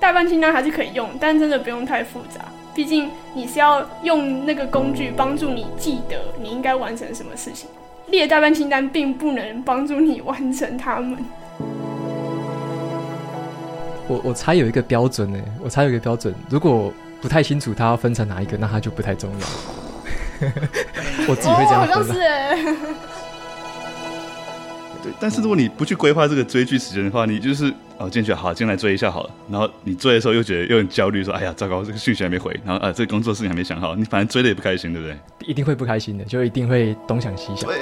[0.00, 2.44] 待办清单还是可以用，但真的不用太复杂。
[2.74, 7.68] 毕竟你是要用那个工具帮助你记得你应该完成什么事情，
[8.06, 11.18] 列待办清单并不能帮助你完成它们。
[14.06, 19.46] 我我猜有一个标准呢，我猜有一个标准，如果不太清楚它要分成哪一个，那它就不太重要。
[21.28, 21.90] 我自己会这样分。
[21.90, 22.56] 哦，好像是哎。
[25.02, 29.30] 对，但是如果你不去规划这个追剧时间的话，你就是哦，进去好，进来追一下好了。
[29.50, 35.16] 然后你追的时候又觉得又很焦虑，说哎呀，糟糕，这个讯息还没回，然后啊，这个工作事情还没想好，你反正追的也不开心，对不对？
[35.46, 37.68] 一定会不开心的，就一定会东想西想。
[37.68, 37.78] 对，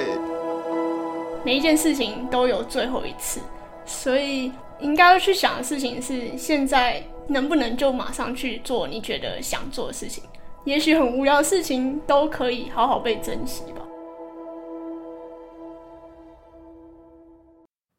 [1.43, 3.39] 每一件事情都有最后一次，
[3.85, 10.23] 所以应该要去想的事情是：现在能不能就马上去做你觉得想做的事情？
[10.65, 13.81] 也许很无聊的事情都可以好好被珍惜吧。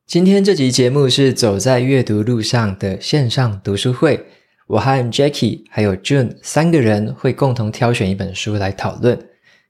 [0.08, 4.18] 今天这集节目是走在阅读路上的线上读书会，
[4.66, 9.18] 我和 Jackie 还有 June 三个人会共同挑选一本书来讨论。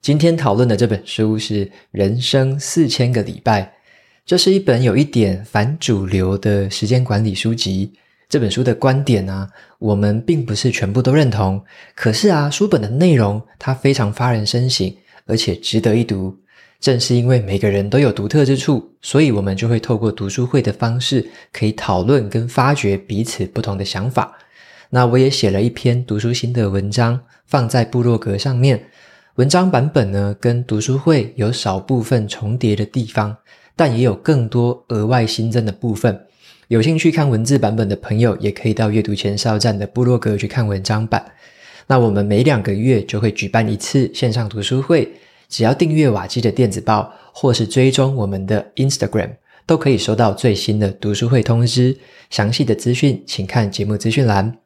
[0.01, 3.63] 今天讨论的这本书是《人生四千个礼拜》，
[4.25, 7.93] 这是一本有一点反主流的时间管理书籍。
[8.29, 9.51] 这本书的观点啊，
[9.81, 11.61] 我们并不是全部都认同，
[11.97, 14.95] 可是啊，书本的内容它非常发人深省，
[15.27, 16.37] 而且值得一读。
[16.81, 24.37] 正是因为每个人都有独特之处，所以我们就会透过读书会的方式，可以讨论跟发掘彼此不同的想法。
[24.91, 28.85] 那我也写了一篇读书心得文章，放在部落格上面。
[29.35, 33.37] 文章版本呢，跟读书会有少部分重叠的地方，
[33.75, 36.27] 但也有更多额外新增的部分。
[36.69, 41.25] 有兴趣看文字版本的朋友，也可以到阅读前哨站的部落格去看文章版。
[41.89, 45.11] 那我们每两个月就会举办一次线上读书会。
[45.49, 51.97] 只要订阅瓦基的电子报，或是追踪我们的 Instagram，都可以收到最新的读书会通知。
[52.31, 54.59] 详细的资讯，请看节目资讯栏。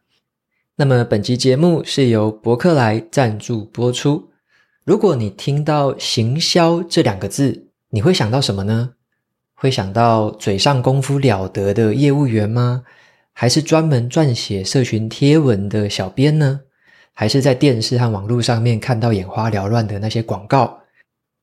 [0.77, 4.31] 那么，本期节目是由博客来赞助播出。
[4.85, 8.95] 如果你听到“行销”这两个字，你会想到什么呢？
[9.55, 12.83] 会想到嘴上功夫了得的业务员吗？
[13.33, 16.63] 还是专门撰写社群贴文的小编呢？
[17.15, 20.79] 还是在电视和网络上面看到眼花缭乱的那些广告。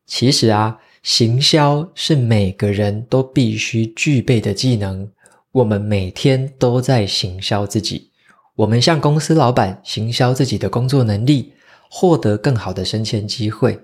[0.05, 5.09] 其实啊，行销是每个人都必须具备的技能。
[5.51, 8.09] 我们每天都在行销自己。
[8.55, 11.53] 我们向公司老板行销自己的工作能力，
[11.89, 13.79] 获得更好的升迁机会。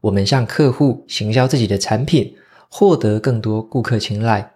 [0.00, 2.34] 我们向客户行销自己的产品，
[2.68, 4.50] 获得更多顾客青睐。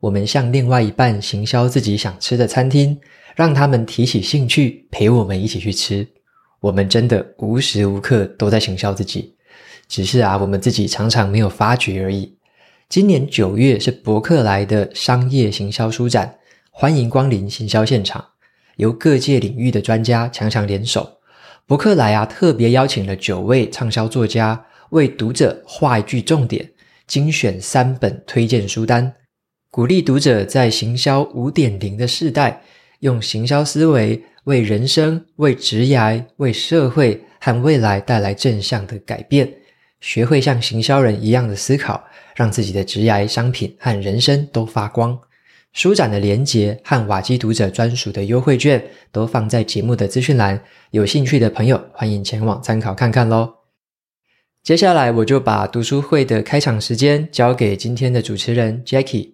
[0.00, 3.00] 我们向另外一半行销自己想吃的餐厅，
[3.34, 6.06] 让他们提起兴趣陪我们一起去吃。
[6.64, 9.34] 我们真的无时无刻都在行销自己，
[9.86, 12.38] 只是啊，我们自己常常没有发觉而已。
[12.88, 16.36] 今年九月是博客来的商业行销书展，
[16.70, 18.24] 欢迎光临行销现场，
[18.76, 21.18] 由各界领域的专家强强联手。
[21.66, 26.70] 博客来啊，特别邀请了九位畅销作家，为读者画一句重点，
[27.06, 29.12] 精选三本推荐书单，
[29.70, 32.62] 鼓励读者在行销五点零的世代，
[33.00, 34.24] 用行销思维。
[34.44, 39.52] 为人生、为职涯、为社会和未来带来正向的改变，
[40.00, 42.04] 学会像行销人一样的思考，
[42.36, 45.18] 让自己的职涯、商品和人生都发光。
[45.72, 50.62] 书展的连结和瓦基读者专属的优惠券都放在节目的资讯栏，
[50.92, 53.54] 有兴趣的朋友欢迎前往参考看看喽。
[54.62, 59.32] 接下来我就把读书会的开场时间交给今天的主持人 Jackie。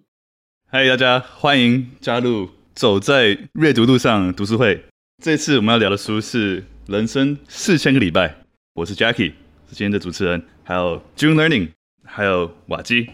[0.67, 4.90] 嗨，大家欢迎加入走在阅读路上读书会。
[5.21, 8.27] 这次我们要聊的书是《人生四千个礼拜》，
[8.73, 9.33] 我是 Jackie，
[9.69, 11.69] 是今天的主持人，还有 June Learning，
[12.03, 13.07] 还有瓦基，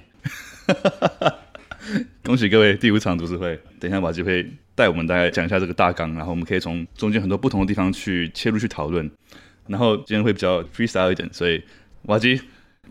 [2.23, 3.59] 恭喜各位第五场读书会。
[3.77, 9.11] 等一下瓦基会带我们大概讲一下这个大纲，然后我们可以从中间很多不同的地方去切入去讨论。
[9.67, 11.61] 然后今天会比较 freestyle 一点，所以
[12.03, 12.39] 瓦基，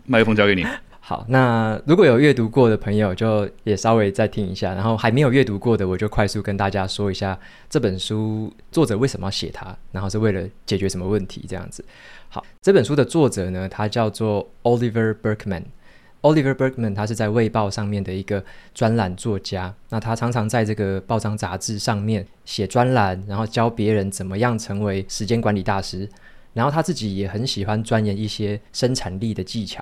[0.05, 0.63] 麦克风交给你。
[1.07, 11.85] 好，那如果有阅读过的朋友，就也稍微再听一下；然后还没有阅读过的，我就快速跟大家说一下这本书作者为什么要写它，然后是为了解决什么问题这样子。
[12.27, 15.63] 好，这本书的作者呢，他叫做 Oliver Burkeman。
[16.23, 18.43] Oliver Burkeman 他是在《卫报》上面的一个
[18.73, 26.09] 专栏作家，那他常常在这个报章杂志上面写专栏，然后教别人怎么样成为时间管理大师，
[26.51, 29.81] 然后他自己也很喜欢钻研一些生产力的技巧。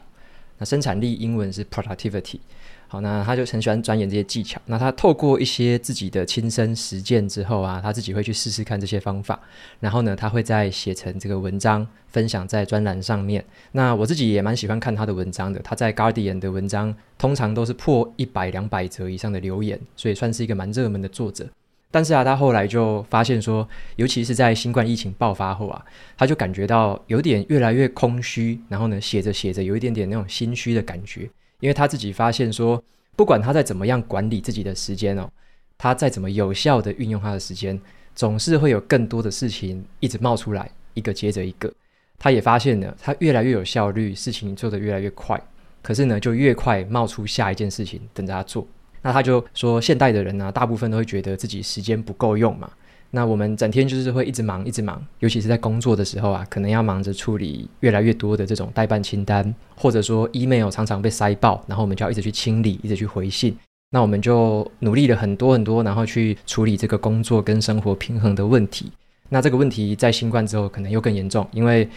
[0.57, 2.39] 那生产力英文是 productivity，
[2.87, 4.61] 好，那他就很喜欢钻研这些技巧。
[4.67, 9.39] 那他透过一些自己的亲身实践之后啊，他自己会去试试看这些方法，
[9.79, 13.43] 然后呢，他会再写成这个文章，分享在专栏上面。
[13.73, 21.45] 那我自己也蛮喜欢看他的文章的，他在 Guardian 的文章通常都是破一百两百则以上的留言，所以算是一个蛮热门的作者。
[21.95, 23.65] 但是啊，他后来就发现说，
[23.95, 25.85] 尤其是在新冠疫情爆发后啊，
[26.17, 31.21] 他就感觉到有点越来越空虚，然后呢，写着写着有一点点那种心虚的感觉，
[31.61, 32.83] 因为他自己发现说，
[33.15, 35.29] 不管他再怎么样管理自己的时间哦，
[35.77, 37.79] 他再怎么有效的运用他的时间，
[38.13, 41.71] 总是会有更多的事情一直冒出来，一个接着一个。
[42.19, 45.41] 他也发现了，他越来越有效率，事情做得越来越快，
[45.81, 48.67] 可是呢，就越快冒出下一件事情等着他做。
[49.05, 52.67] 那他就说，现代的人呢、大部分都会觉得自己时间不够用嘛。
[53.11, 63.55] 那我们整天就是会一直忙，一直忙，尤其是在工作的时候啊，可能要忙着处理越来越多的这种代办清单，或者说 email 常常被塞爆，然后我们就要一直去清理，一直去回信。
[63.91, 68.91] 那我们就努力了很多很多，然后去处理这个工作跟生活平衡的问题。
[69.29, 71.87] 那这个问题在新冠之后可能又更严重，因为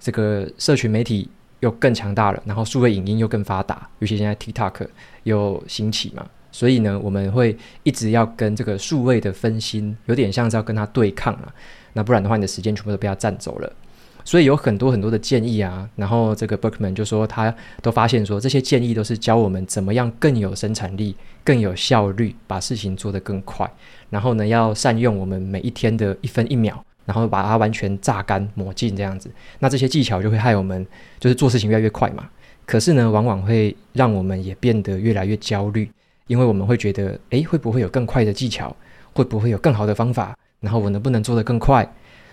[0.00, 1.30] 这个社群媒体
[1.60, 4.86] 又更强大了，然后数位影音又更发达，尤其现在 TikTok
[5.22, 11.52] 又兴起嘛，所以呢，我们会一直要跟这个数位的分心，有点像是要跟它对抗啊。
[11.92, 13.70] 那不然的话，你的时间全部都被它占走了。
[14.24, 21.14] 所以有很多很多的建议啊，然后这个 Berkman 就说他都发现说，这些建议都是教我们怎么样更有生产力、
[21.44, 23.70] 更有效率，把事情做得更快。
[24.08, 29.30] 然后呢，要善用我们每一天的一分一秒，然后把它完全榨干抹尽这样子。
[29.58, 30.86] 那这些技巧就会害我们
[31.20, 32.26] 就是做事情越来越快嘛。
[32.64, 35.88] 可是呢，往往会让我们也变得越来越焦虑，
[36.26, 38.74] 因为我们会觉得，诶，会不会有更快的技巧？
[39.12, 40.36] 会不会有更好的方法？
[40.60, 41.88] 然后我能不能做得更快？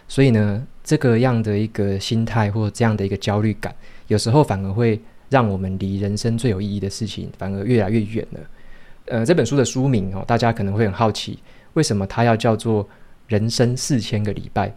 [0.08, 3.74] 所以呢，这个样的一个心态或这样的一个焦虑感，
[4.08, 5.00] 有时候反而会
[5.30, 8.40] 让我们离人生最有意义的事情反而越来越远了。
[9.06, 11.40] 呃，这本书的书名哦，大家可能会很好奇，
[11.74, 12.84] 为什么它要叫做
[13.28, 14.68] 《人生四千个礼拜》？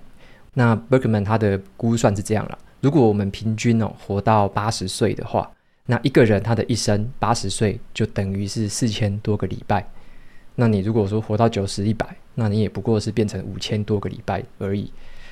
[0.55, 5.51] 那 Berkman 他的估算是这样了：如果我们平均哦活到八十岁的话，
[5.87, 9.89] 那一个人他的一生八十岁就等于是四千多个礼拜。
[10.57, 14.91] 那你如果说活到九十、一百，那你也不过是变成五千多个礼拜而已。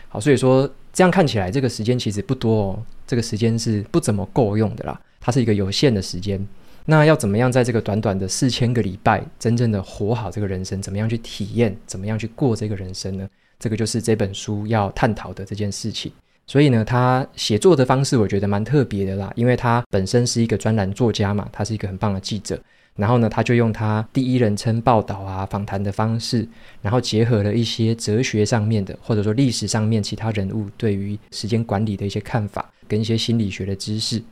[0.09, 2.83] 好，所以说这样看起来，这个时间其实不多哦。
[3.07, 6.41] 这个时间是不怎么够用的啦，它是一个有限的时间。
[6.87, 10.81] 那要怎么样在这个短短的四千个礼拜，真正的活好这个人生？
[10.81, 11.77] 怎么样去体验？
[11.87, 13.29] 怎么样去过这个人生呢？
[13.59, 16.13] 这个就是这本书要探讨的这件事情。
[16.47, 22.61] 所以呢，他写作的方式我觉得蛮特别的啦，因为他本身是一个专栏作家嘛，他是一个很棒的记者。
[22.97, 26.47] 然后呢，他就用他第一人称报道啊、访谈的方式，
[26.81, 34.23] 然后结合了一些哲学上面的，或者说历史上面其他人物对于时间管理的一些看法，跟一些心理学的知识，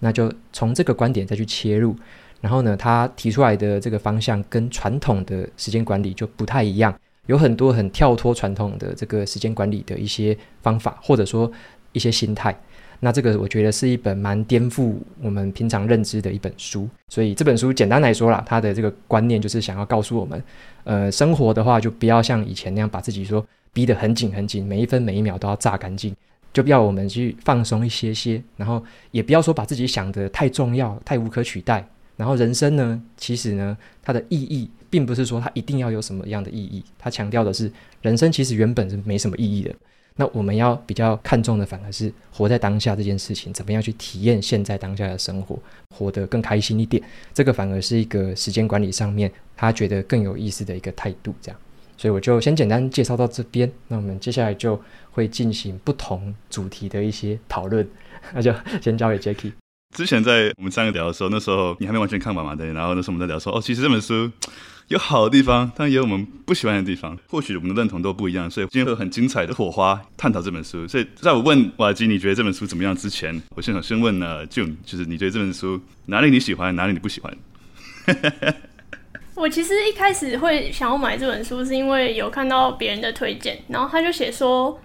[0.00, 1.96] 那就从这个观点再去切入。
[2.42, 6.94] 然后呢，他提出来的这个方向跟传统的时间管理就不太一样，
[7.30, 11.48] 有很多很跳脱传统的这个时间管理的一些方法，或者说
[11.92, 12.52] 一些心态。
[12.98, 20.42] 那这个我觉得是一本蛮颠覆我们平常认知的一本书，所以这本书简单来说啦，它的这个观念就是想要告诉我们，
[20.82, 26.12] 呃，生活的话就不要像以前那样把自己说逼得很紧很紧，每一分每一秒都要榨干净，
[26.52, 28.82] 就不要我们去放松一些些，然后
[29.12, 31.86] 也不要说把自己想得太重要、太无可取代，
[32.16, 37.72] 然后人生呢，其实呢，它的意义并不是说它一定要有什么样的意义，它强调的是
[38.02, 39.74] 人生其实原本是没什么意义的。
[40.16, 45.58] 那我们要比较看重的，反而是活在当下这件事情，怎么样去体验现在当下的生活，
[45.94, 47.02] 活得更开心一点。
[47.32, 51.32] 这个反而是一个时间管理上面他觉得更有意思的一个态度。
[51.40, 51.58] 这样，
[51.96, 53.70] 所以我就先简单介绍到这边。
[53.88, 54.78] 那我们接下来就
[55.12, 57.88] 会进行不同主题的一些讨论。
[58.34, 59.52] 那就先交给 Jacky。
[59.96, 62.54] 之前在我们三个聊的时候，那时候你还没完全看完嘛？
[62.54, 62.70] 对。
[62.74, 64.30] 然后那时候我们在聊说，哦，其实这本书。
[64.90, 67.16] 有好的地方，但也有我们不喜欢的地方。
[67.28, 70.86] 或许我们的认同都不一样，所以今天会有很精彩的火花探讨这本书。
[70.88, 77.32] 所以在我问瓦基你觉得这本书怎么样之前，我先想先问呢 June，就是你觉得这本书哪里你喜欢，哪里你不喜欢？
[79.36, 84.76] 我其实一开始会想要买这本书，是因为有看到别人的推荐，然后他就写说，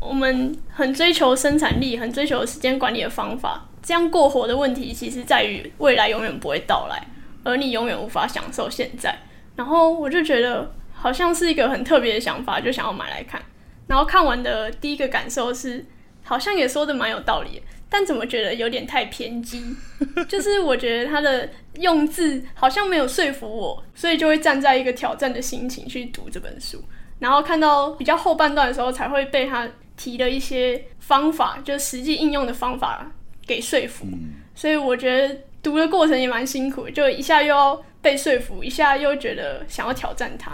[0.00, 7.06] 我们很追求生产力，很追求时间管理的方法，这样过活的问题，其实在于未来永远不会到来，
[7.44, 9.18] 而你永远无法享受现在。
[9.56, 13.40] 然后我就觉得好像是一个很特别的想法，就想要买来看。
[13.86, 15.84] 然后看完的第一个感受是，
[16.22, 19.62] 好像也说的蛮有道理，但怎么觉得有点太偏激？
[20.28, 26.82] 就是我觉得他的用字好像没有说服我，所以就会站在一个挑战的心情去读这本书。
[27.18, 33.10] 然后看到比较后半段的时候，才会被他提的一些方法，就实际应用的方法
[33.46, 34.06] 给说服。
[34.54, 37.82] 所以我觉得读的过程也蛮辛苦，就一下又要。
[38.02, 40.52] 被说服一下，又觉得想要挑战他，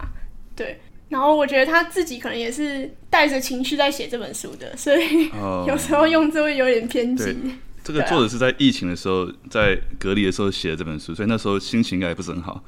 [0.54, 0.80] 对。
[1.08, 7.36] 然后我觉得他自己可能也是带着情绪在写这本书的，所以、哦、 有时候用字会有点偏激。
[7.84, 12.64] 这个作者是在疫情的时候，在隔离的时候写的这本书，所以那时候心情应该也不是很好。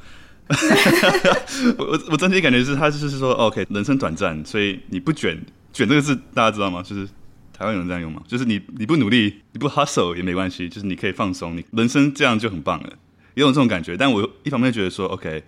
[1.77, 5.37] 我我我整体感觉是，他就是说，OK，人生短暂，所以你不卷，
[5.73, 6.81] 卷这个字大家知道吗？
[6.81, 7.05] 就是
[7.53, 8.23] 台湾有人这样用吗？
[8.29, 12.93] 就是你你不努力，你不 hustle 也没关系，就是你可以放松，你人生这样就很棒了，
[13.39, 13.97] 也有这种感觉。
[13.97, 15.43] 但我一方面觉得说，OK，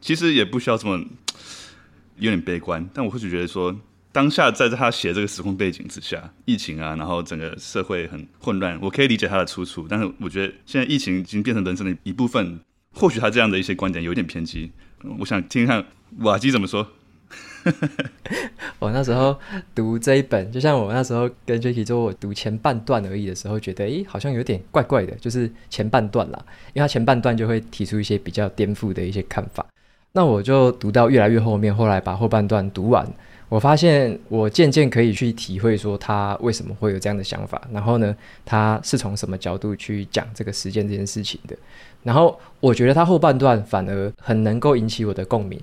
[0.00, 1.02] 其实也不需要这么
[2.18, 3.74] 有点悲观，但我或许觉得说。
[4.10, 12.58] 当下在他写这个时空背景之下，疫情啊，然后整个社会很混乱，我可以理解他的出处，但是我觉得现在疫情已经变成人生的一部分，
[12.94, 14.72] 或许他这样的一些观点有点偏激，
[15.20, 15.86] 我想听听看
[16.20, 16.90] 瓦基怎么说。
[18.78, 19.36] 我那时候
[19.74, 26.38] 读这一本，就像我那时候跟 Jacky 说，我读前半段而已的时候，觉得诶好像有点怪怪的，就是前半段啦，
[26.74, 29.66] 因为他前半段就会提出一些比较颠覆的一些看法，
[30.12, 33.06] 那我就读到越来越后面，后来把后半段读完。
[33.50, 41.56] 我发现我渐渐可以去体会说他为什么会有这样的想法，然后呢，他是从什么角度去讲这个时间这件事情的。
[42.02, 45.58] 然后我觉得他后半段反而很能够引起我的共鸣，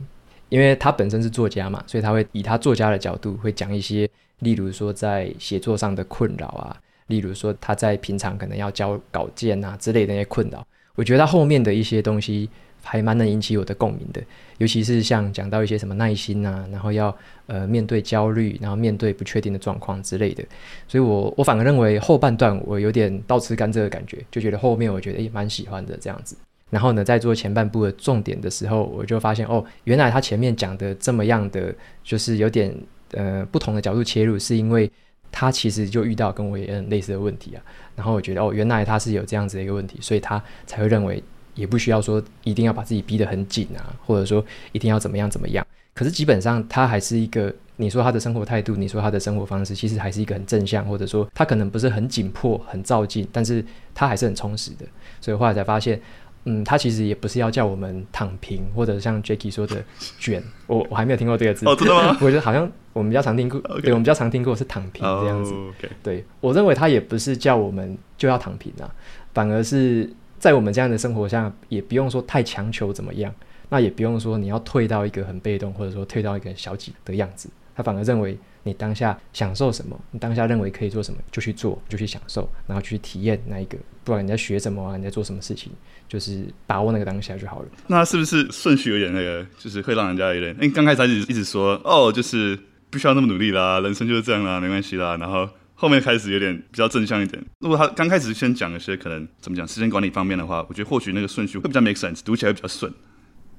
[0.50, 4.10] 因为他本身是作家嘛，所以他会以他作家的角度会讲一些，
[4.40, 6.76] 例如说在写作上的困扰啊，
[7.08, 10.66] 例如说他在平常可能要交稿件啊之类的那些困扰。
[10.96, 12.50] 我觉得他后面的一些东西。
[12.88, 14.22] 还蛮能引起我的共鸣的，
[14.60, 20.44] 尤其是像讲到一些什么耐心啊，然后要呃面对焦虑，然后面对不确定的状况之类的，
[20.88, 26.38] 所以我我反而认为后半段我有点倒吃甘蔗的感觉，就觉得后面我觉得也蛮喜欢的这样子。
[26.70, 32.76] 然后呢，在做前半部的重点的时候，我就发现哦，原来他前面讲的这么样的，就是有点
[33.12, 34.92] 呃不同的角度切入，是因为
[35.32, 37.62] 他其实就遇到跟我也很类似的问题啊。
[37.96, 41.24] 然后我觉得哦，原来他是有这样子的一个问题，所以他才会认为。
[41.56, 45.66] 也不需要说一定要把自己逼得很紧啊，或者说一定要怎么样怎么样。
[45.94, 54.86] 可是基本上他还是一个，你说他的生活态度，你说他的生活方式，其实还是一个很正向，或者说他可能不是很紧迫、很照进，但是他还是很充实的。
[55.22, 55.98] 所以后来才发现，
[56.46, 59.84] 嗯，他其实也不是要叫我们躺平，或者像 Jacky 说的
[60.20, 60.42] 卷。
[60.68, 61.66] 我 我还没有听过这个字。
[61.68, 62.18] 哦，真的吗？
[62.22, 65.54] 我觉得好像我们比较常听过 对，我们比较常听过是躺平这样子。
[65.54, 65.74] Oh.
[66.02, 68.90] 对，我认为他也不是叫我们就要躺平啊，
[69.34, 70.10] 反而是。
[70.38, 73.34] 在我们这样的生活下，也不用说太强求怎么样，
[73.70, 77.50] 那也不用说你要退到一个很被动，或者说退到一个小几的样子。
[77.76, 83.78] 他反而认为你当下享受什么，你当下认为可以做什么，就去做，就去享受，然后去体验那一个。
[84.04, 85.72] 不管你在学什么啊，你在做什么事情，
[86.10, 87.68] 就是把握那个当下就好了。
[87.88, 90.54] 那是不是顺序有点那个，就是会让人家有点？
[90.56, 95.48] 因为刚开始他一直一直说，哦，就是不需要那么努力啦，人生就是这样啦，没关系啦，然后。
[95.78, 97.44] 后面开始有点比较正向一点。
[97.60, 102.90] 如果他刚开始先讲一些可能怎么讲时间管理方面的话，我觉得或许那个顺序会比较 make sense，读起来会比较顺。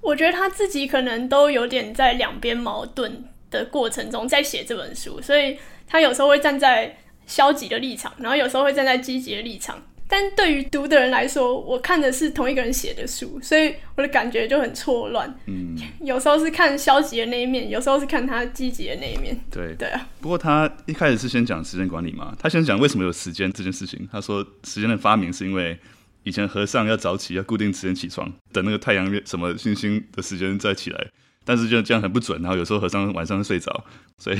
[0.00, 3.22] 我觉得他自己可能都有点在两边矛盾
[3.56, 6.96] 的过程中在写这本书，所以他有时候会站在
[7.26, 9.82] 消极的立场，然后有时候会站在积极的立场。
[10.08, 15.28] 但对于读的人来说，我看的是同一个人写的书，所以我的感觉就很错乱。
[15.46, 19.36] 嗯，有时候是看消极的那一面，有时候是看他积极的那一面。
[19.50, 20.08] 对对啊。
[20.20, 24.08] 不过他一开始是先讲时间管理嘛，他先讲为什么有时间这件事情。
[24.12, 25.76] 他说时间的发明是因为
[26.22, 31.06] 以前和尚要早起，要固定时间起床，等那个太阳什么星星的时间再起来，
[31.46, 33.84] 但是就这样很不准，然后有时候和尚晚上睡着，
[34.18, 34.38] 所以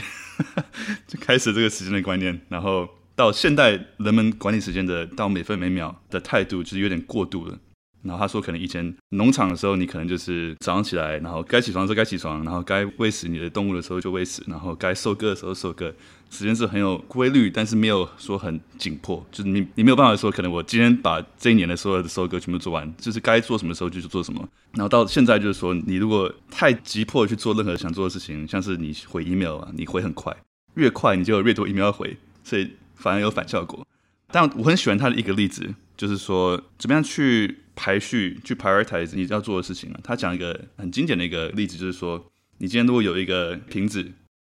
[1.09, 2.87] 就开始这个时间的观念，然后。
[3.17, 7.59] 到现代人们管理时间的到每分每秒的态度就是有点过度了。
[8.07, 15.93] 然后他说，可能以前农场的时候，你可能就是早上起来，然后该起床的时候该起床，然后该喂食你的动物的时候就喂食，然后该收割的时候收割，
[16.31, 24.49] 时间是很有规律，但是没有说很紧迫，就是你你没有办法说，可能我今天把这一年的所有的收割全部做完，就是该做什么时候就去做什么。
[24.73, 30.35] 然后到现在就是说，你如果太急迫去做任何想做的事情，像是你回 email 啊，你回很快，
[30.75, 32.71] 越快你就有越多 email 要回，所以。
[32.99, 33.87] 反而有反效果，
[34.29, 40.01] 但我很喜欢他的一个例子，就是说怎么样去排序、去 prioritize 你要做的事情啊。
[40.03, 42.27] 他讲一个很经典的一个例子，就是说
[42.59, 44.11] 你今天如果有一个瓶子，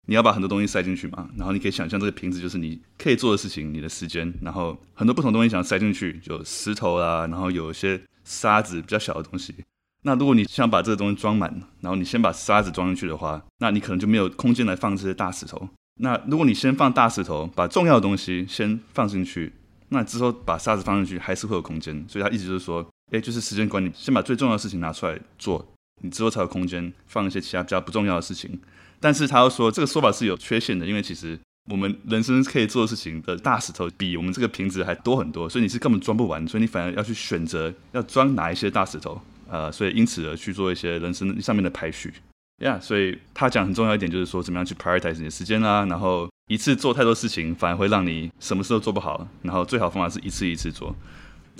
[0.09, 9.55] 你要把很多东西塞进去嘛，然后你可以想象这个瓶子就是你可以做的事情，你的时间，然后很多不同东西想塞进去，有石头啊，然后有一些沙子比较小的东西。
[10.03, 15.69] 那如果你想把这个东西装满，然后你先把沙子装进去的话，那你可能就没有空间来放这些大石头。
[16.03, 19.53] 那如果你先放大石头，把重要的东西先放进去，
[19.91, 22.03] 那之后把沙子放进去还是会有空间。
[22.09, 25.67] 所以他意思就是说，诶，就是时间管理，先把最重要的事情拿出来做，
[26.02, 28.59] 你之后才有空间放一些其他比较不重要的事情。
[29.00, 31.38] 但是他又说，这个说法是有缺陷的，因为其实
[31.71, 42.12] 我们人生可以做的事情的大石头比我们这个瓶子还多很多，所以你是根本装不完，所以你反而要去选择要装哪一些大石头，呃，所以因此而去做一些人生上面的排序。
[42.59, 49.26] 呀所以他讲很重要一点就是说，怎么样去 prioritize 你的时间啊，然后一次做太多事情，反而会让你什么事都做不好。
[49.43, 50.95] 然后最好方法是一次一次做。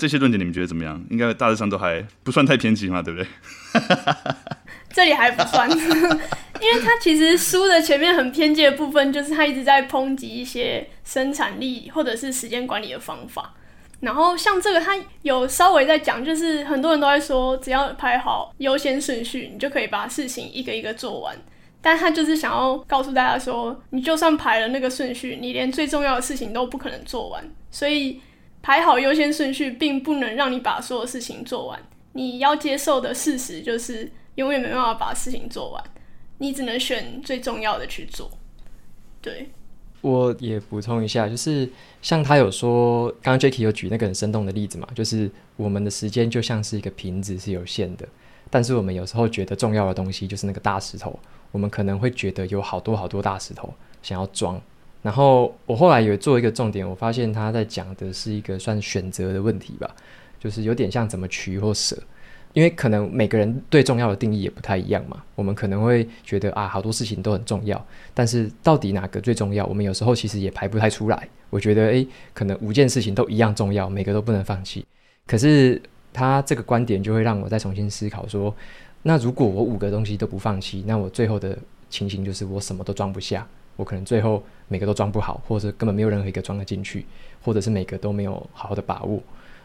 [0.01, 0.99] 这些论点你们觉得怎么样？
[1.11, 3.29] 应该大致上都还不算太偏激嘛，对不对？
[4.91, 5.69] 这里还不算，
[6.59, 13.55] 因为他其实书的前面很偏激的部分，就是他一直在抨击一些生产力或者是时间管理的方法。
[14.01, 21.37] 然后像这个，他有稍微在讲，就是很多人都在说，只要排好优先顺序，你就可以把事情一个一个做完。
[21.83, 27.45] 但他就是想要告诉大家说，你就算排了那个顺序，你连最重要的事情都不可能做完。
[27.71, 28.21] 所以
[28.63, 31.81] 排好优先顺序，并不能让你把所有事情做完。
[32.13, 35.83] 你要接受的事实就是，永远没办法把事情做完，
[36.39, 38.31] 你只能选最重要的去做。
[39.23, 39.51] 对，
[40.01, 41.69] 我也补充一下，就是
[42.03, 48.09] 像他有说，刚刚 Jacky 有举那个很生动的例子嘛，就是我们的时间就像是一个瓶子，是有限的，
[48.51, 51.19] 但是我们有时候觉得重要的东西就是那个大石头，
[51.53, 54.61] 我们可能会觉得有好多好多大石头想要装。
[55.03, 59.95] 然后我后来有做一个重点，我发现他在讲的是一个算选择的问题吧。
[60.39, 61.95] 就是有点像怎么取或舍，
[62.55, 65.23] 因为可能每个人对重要的定义也不太一样嘛。
[65.35, 71.29] 我们可能会觉得啊，好多事情都很重要，但是到底哪个最重要，我们有时候其实也排不太出来。
[71.51, 74.83] 我觉得诶，可能五件事情都一样重要，每个都不能放弃。
[75.27, 75.79] 可是
[76.11, 78.57] 他这个观点就会让我再重新思考说，
[79.03, 81.55] 那如果我五个东西都不放弃，那我最后的
[81.91, 83.47] 情形就是我什么都装不下，
[83.81, 87.07] 我可能最后每个都装不好，或者根本没有任何一个装得进去，
[87.43, 89.19] 或者是每个都没有好好的把握。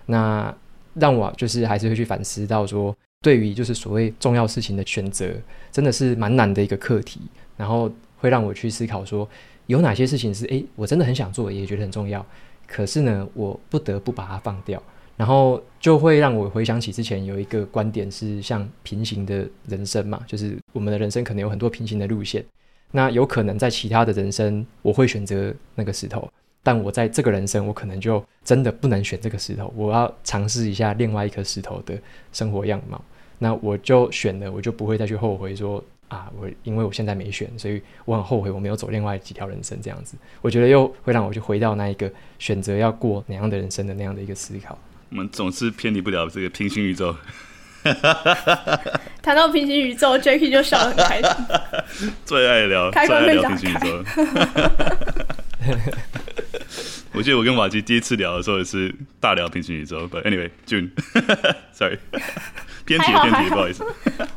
[0.05, 0.55] 那
[0.93, 5.29] 让我就是还是会去反思到说，对于就是所谓重要事情的选择，
[5.69, 7.19] 真的是蛮难的一个课题。
[7.57, 9.27] 然后会让我去思考说，
[9.67, 12.25] 有哪些事情是诶，我真的很想做，也觉得很重要，
[12.65, 14.81] 可是呢，我不得不把它放掉。
[15.17, 22.43] 然后就会让我回想起之前有一个观点是像平行的人生嘛，就是我们的人生可能有很多平行的路线。
[22.91, 26.29] 那有可能在其他的人生，我会选择那个石头。
[26.63, 31.95] 但我在这个人生，我可能就真的不能选这个石头，我要尝试一下另外一颗石头的
[32.33, 32.99] 生活样貌。
[33.37, 40.15] 那我就选了，我就不会再去后悔说啊，我因为我现在没选，所以我很后悔我没有走另外几条人生这样子。
[40.41, 44.75] 我觉得又会让我去回到那一个选择要过哪样的人生的那样的一个思考。
[45.11, 47.15] 我们总是偏离不了这个平行宇宙。
[49.21, 51.29] 谈到平行宇宙，Jacky 就笑得很开心。
[52.25, 54.03] 最爱聊，最爱聊平行宇宙。
[57.13, 61.97] 我记得我跟瓦基第一次聊的时候也是大聊平行宇宙，But anyway，June，Sorry，
[62.85, 63.85] 偏题偏题，不好意思。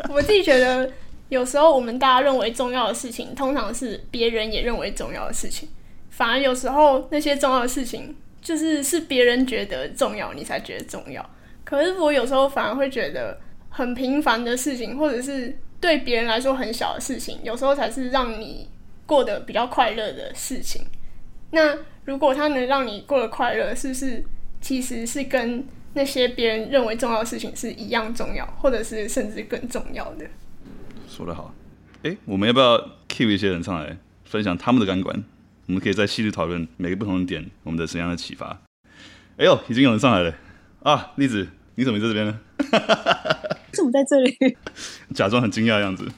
[0.09, 0.91] 我自己觉得，
[1.29, 5.69] 有时候我们大家认为重要的事情，通常是别人也认为重要的事情。
[6.11, 11.29] 反而有时候那些重要的事情，就是是别人觉得重要，你才觉得重要。
[11.69, 18.67] 可是我有时候反而会觉得，很平凡的事情，或者是对别人来说很小的事情，有时候才是让你
[19.05, 20.81] 过得比较快乐的事情。
[21.51, 21.77] 那
[22.07, 24.25] 如果它能让你过得快乐，是不是
[24.63, 30.25] 其实是跟那些别人认为重要的事情是一样重要，或者是甚至更重要的？
[31.07, 31.53] 说得好，
[32.03, 32.79] 哎，我们要不要
[33.11, 35.23] cue 一些人上来分享他们的感官？
[35.67, 38.59] 我们可以再细致讨论每个不同的点，我们的怎样的启发？
[39.37, 40.35] 哎呦，已经有人上来了
[40.83, 41.13] 啊！
[41.17, 41.47] 栗子，
[41.79, 42.41] 你怎么在这边呢？
[43.73, 44.37] 怎么在这里？
[45.15, 46.11] 假装很惊讶的样子。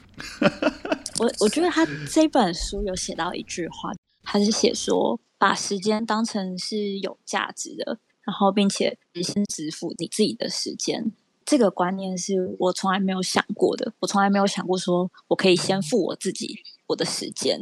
[1.19, 3.91] 我我觉得他这本书有写到一句话。
[4.23, 11.11] 他是写说，把时间当成是有价值的，然后并且先支付你自己的时间。
[11.45, 13.93] 这个观念是我从来没有想过的。
[13.99, 17.59] 我从来没有想过说我可以先付我自己我的时间，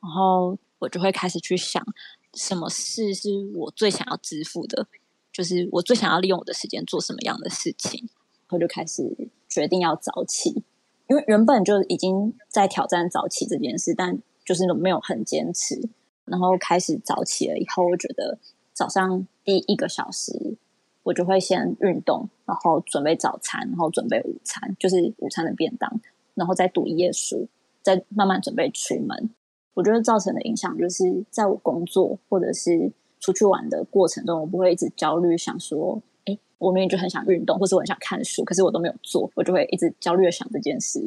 [0.00, 1.84] 然后我就会开始去想，
[2.34, 4.86] 什么事是我最想要支付的，
[5.34, 8.08] 就是我最想要利用我的时间做什么样的事情。
[8.48, 10.62] 我就开始决定要早起，
[11.08, 14.22] 因为原本就已经在挑战早起这件事，但。
[14.46, 15.88] 就是没有很坚持，
[16.26, 18.38] 然后开始早起了以后，我觉得
[18.74, 20.58] 早上第一个小时，
[21.02, 25.98] 我就会先运动，然后准备早餐，然后准备午餐，就是午餐的便当，
[26.34, 27.48] 然后再读一页书，
[27.80, 29.30] 再慢慢准备出门。
[29.72, 32.92] 我觉得造成的影响就是，在我工作或者是
[33.24, 41.00] 出去玩的过程中，我不会一直焦虑，想说，哎，我明明就很想运动，或者我很想看书，可是我都没有做，我就会一直焦虑的想这件事，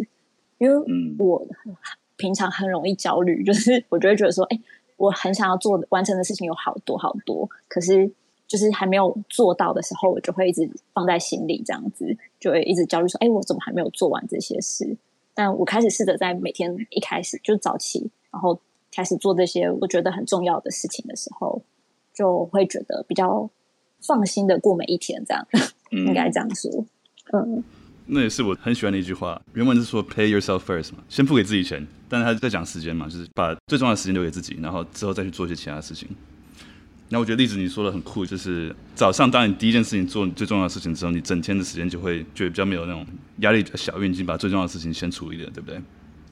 [0.57, 0.75] 因为
[1.19, 1.45] 我。
[1.65, 1.75] 嗯
[2.19, 4.59] 平常很容易焦虑，就是我就会觉得说，哎，
[4.95, 8.11] 我很想要做完成的事情有好多好多，可是
[8.47, 14.97] 就是还没有做到的时候，我就会一直放在心里，这样子就会一直焦虑说，哎，我怎么还没有做完这些事？
[15.35, 18.59] 但我开始试着在每天一开始就早起，然后
[18.91, 21.61] 开始做这些我觉得很重要的事情的时候，
[22.17, 23.49] 就会觉得比较
[24.01, 25.47] 放心的过每一天，这样、
[25.91, 26.85] 嗯、应该这样说，
[27.33, 27.63] 嗯。
[28.09, 31.85] 那也是我很喜欢的一句话，原文是说 “pay yourself first” 嘛，先付给自己钱。
[32.07, 36.07] 但是他在讲时间嘛，就是把最重要的时间留给自己，然后之后再去做一些其他事情。
[37.09, 43.05] 那我觉得例子你说的很酷，就是早上当你第一件事情做最重要的事情之后，你整天的时间就会觉得比较没有那种
[43.39, 45.81] 压力比较小，因为你已经把最重要的事情先处理了，对不对？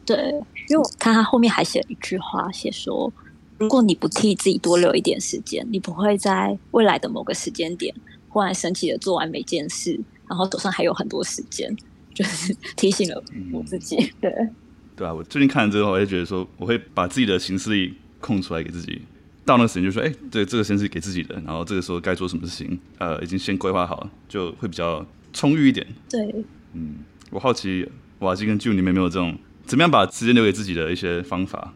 [0.06, 0.32] 对，
[0.69, 3.12] 因为我看他后面还写了一句话，写说，
[3.58, 7.94] 如果你不替自己多留一点时间，你不会在未来的某个时间点
[8.28, 11.74] 忽然神奇的做完每件事，然后手上还有很多时间，
[12.13, 13.96] 就是 提醒了我自己。
[13.96, 14.50] 嗯、对，
[14.98, 19.02] 对啊，我最近看了之后，我就觉得说，我会把自己的行事历空出来给自己。
[19.46, 25.86] 到那个时间就说，哎、欸，对，这个先是给自己的，然后这个时候该做什么事情，呃，已经先规划好，就会比较充裕一点。
[26.10, 26.34] 对，
[26.74, 26.96] 嗯，
[27.30, 27.88] 我好奇
[28.20, 31.74] 瓦基跟 June 你们有没有这种怎么样把时间留给自己的一些方法？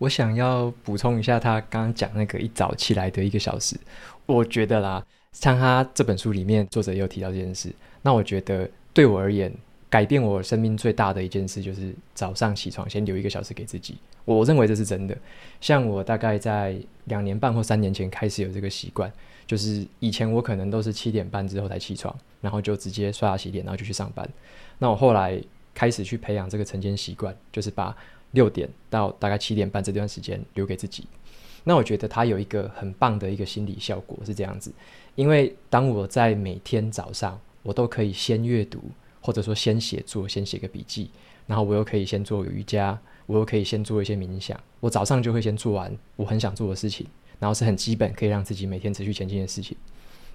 [0.00, 3.76] 我想要补充一下他刚刚讲那个一早起来的一个小时，
[4.24, 9.52] 我觉得啦，像他这本书里面作者也有提到这件事，那我觉得对我而言。
[9.90, 13.98] 改变我生命最大的一件事，就是早上起床先留一个小时给自己。
[14.24, 15.18] 我认为这是真的。
[15.60, 19.12] 像我大概在两年半或三年前开始有这个习惯，
[19.48, 24.24] 就是以前我可能都是七点半之后才起床，然后就直接刷牙洗脸，然后就去上班。
[24.78, 25.42] 那我后来
[25.74, 27.96] 开始去培养这个晨间习惯，就是把
[28.32, 31.04] 六点到大概七点半这段时间留给自己。
[31.64, 34.72] 那我觉得它有一个很棒的一个心理效果是这样子，
[35.14, 38.80] 因为当我在每天早上，我都可以先阅读。
[39.22, 41.10] 或者说先写作，先写个笔记，
[41.46, 44.58] 然后我又可以先做瑜伽，我又可以先做一些冥想。
[44.80, 47.06] 我早上就会先做完我很想做的事情，
[47.38, 49.76] 然后是很基本可以让自己每天持续前进的事情。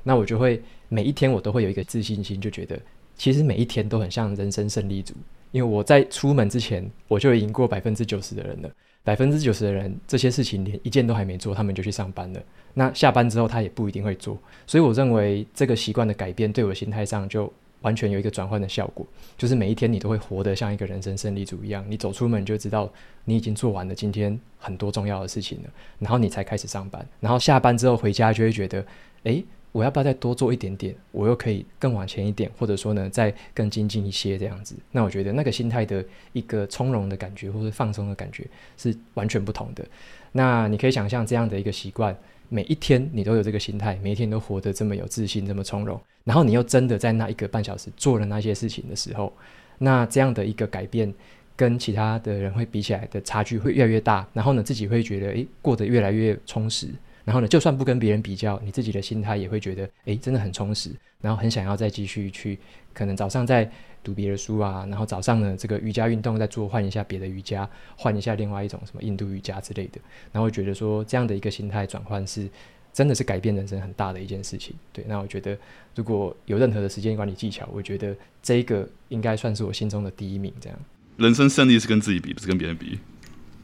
[0.03, 2.79] 那我就会每一天我都会有一个自信心，就觉得
[3.15, 5.15] 其实每一天都很像人生胜利组，
[5.51, 8.69] 因为我在出门之前我就赢过百分之九十的人了。
[9.03, 12.41] 百分之九十的人这些事情连一件都还没做，他们就去上班了。
[12.73, 17.51] 那下班之后他也不一定会做，所以我认为这个习惯的改变对我心态上就。
[17.81, 19.05] 完全有一个转换的效果，
[19.37, 21.85] 就是每一天你都会活得像一个人生胜利组一样。
[21.87, 22.91] 你走出门就知道
[23.25, 27.07] 你已经做完了今天很多重要的事情了，然后你才开始上班。
[27.19, 28.83] 然后下班之后回家就会觉得，
[29.25, 29.45] 诶，
[29.75, 30.95] 我要不要再多做一点点？
[31.11, 34.73] 我又可以更往前一点，或者说呢，再更精进一些这样子。
[34.89, 39.85] 那我觉得那个心态的一个从容的感觉，或者放松的感觉是完全不同的。
[40.31, 42.17] 那你可以想象这样的一个习惯。
[42.47, 49.33] 每一天你都有这个心态，每一天都活得这么有自信，这么从容，然后你又真的在那一个半小时做了那些事情的时候，
[49.79, 51.13] 那这样的一个改变，
[51.57, 56.87] 跟其他的人会比起来的差距会越来越大，然后呢，自己会觉得诶，过得越来越充实。
[57.25, 62.57] 然后呢，就算不跟别人比较，你自己的心态也会觉得，诶，真的很充实，然后很想要再继续去，
[62.93, 63.69] 可能早上再
[64.03, 69.99] 读别的书啊，然后早上呢，这个瑜伽运动再做，换一下别的瑜伽，换一下另外一种什么印度瑜伽之类的，
[70.31, 72.47] 然后觉得说这样的一个心态转换是，
[72.93, 74.75] 真的是改变人生很大的一件事情。
[74.93, 75.57] 对，那我觉得
[75.95, 80.53] 如果有任何的时间管理技巧，我觉得这一个应该算是我心中的第一名。
[80.61, 80.79] 这样，
[81.17, 82.99] 人生胜利是跟自己比，不是跟别人比。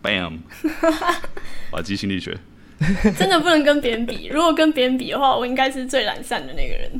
[0.02, 0.40] Bam，
[1.72, 2.36] 瓦基心理学。
[3.18, 4.28] 真的不能跟别人比。
[4.28, 6.92] 如果跟别人比的话，我应该是最懒散的那个人。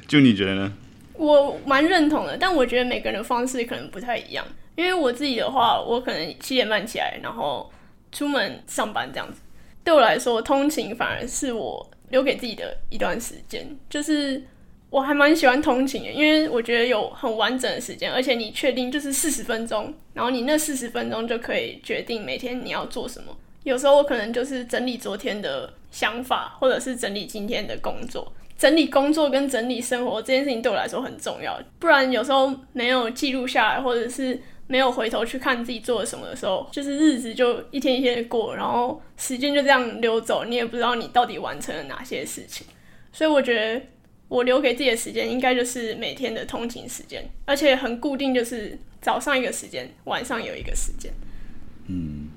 [0.08, 0.72] 就你觉得呢？
[1.14, 4.44] 我蛮认同的，但我觉得每个人的方式可能不太一样。
[4.76, 7.70] 因为我自己的话，我可能七点半起来，然后
[8.10, 9.40] 出门上班这样子。
[9.84, 14.42] 对我来说，通勤反而是我留给自己的一段时间，就是。
[14.90, 23.36] 我还蛮喜欢通勤的，因为我觉得有很完整的时间，而且你确定就是四十分钟，然后你那四十分钟就可以决定每天你要做什么。
[23.62, 28.32] 有时候我可能就是整理昨天的想法，或者是整理今天的工作。
[28.58, 42.66] 整理工作跟整理生活这件事情对我来说很重要，不然有时候没有记录下来，或者是没有回头去看自己做了什么的时候，就是日子就一天一天的过，然后时间就这样溜走，你也不知道你到底完成了哪些事情。
[43.12, 43.80] 所以我觉得。
[44.30, 51.12] 我留给自己的时间应该就是每天的通勤时间，而且很固定，就是早上一个时间，晚上有一个时间。
[51.88, 52.28] 嗯，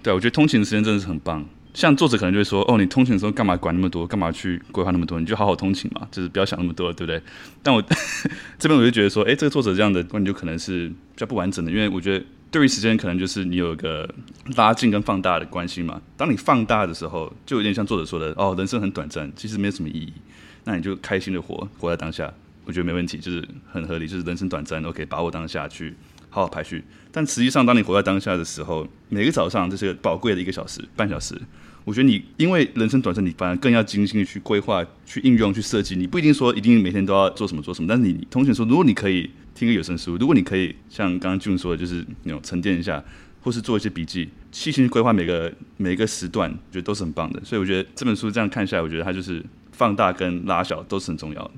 [0.00, 1.44] 对，我觉得通勤的时间真的是很棒。
[1.74, 4.06] 像作者可能就会说：“哦，你通勤的时候干嘛管那么多？
[4.06, 5.18] 干嘛去规划那么多？
[5.18, 7.20] 你就好好通勤嘛，就是不要想那么多，对不对？”
[7.62, 7.82] 但我
[8.58, 14.08] 这边我就觉得说：“哎，这个作者这样的观点就可能是比较不完整的，因为我觉得对于时间，可能就是你有一个
[14.56, 16.02] 拉近跟放大的关系嘛。
[16.16, 20.12] 当你放大的时候，就有点像作者说的：哦，人生很短暂，其实没有什么意义。”
[20.70, 22.32] 那你就开心的活，活在当下，
[22.64, 25.92] 我觉得没问题，就是很合理，就是人生短暂，OK，把握当下去
[26.28, 26.84] 好好排序。
[27.10, 31.34] 但实际上，当你活在当下的时候，每个早上这是宝贵的一个小时、半小时，
[31.84, 35.96] 我觉得你因为人生短暂，你反而更要精心的去规划、去应用、去设计。
[35.96, 43.02] 你不一定说一定每天都要做什么做什么，但是你同学说，如果你可以听个有声书，如果你可以像刚刚 June 说的，就是那种沉淀一下，
[43.40, 47.40] 或是做一些笔记，细心规划每个每一个时段，我觉得都是很棒的。
[47.44, 49.42] 所以我觉得这本书这样看下来，我觉得它就是。
[49.72, 51.50] 放大跟拉小都是很重要的。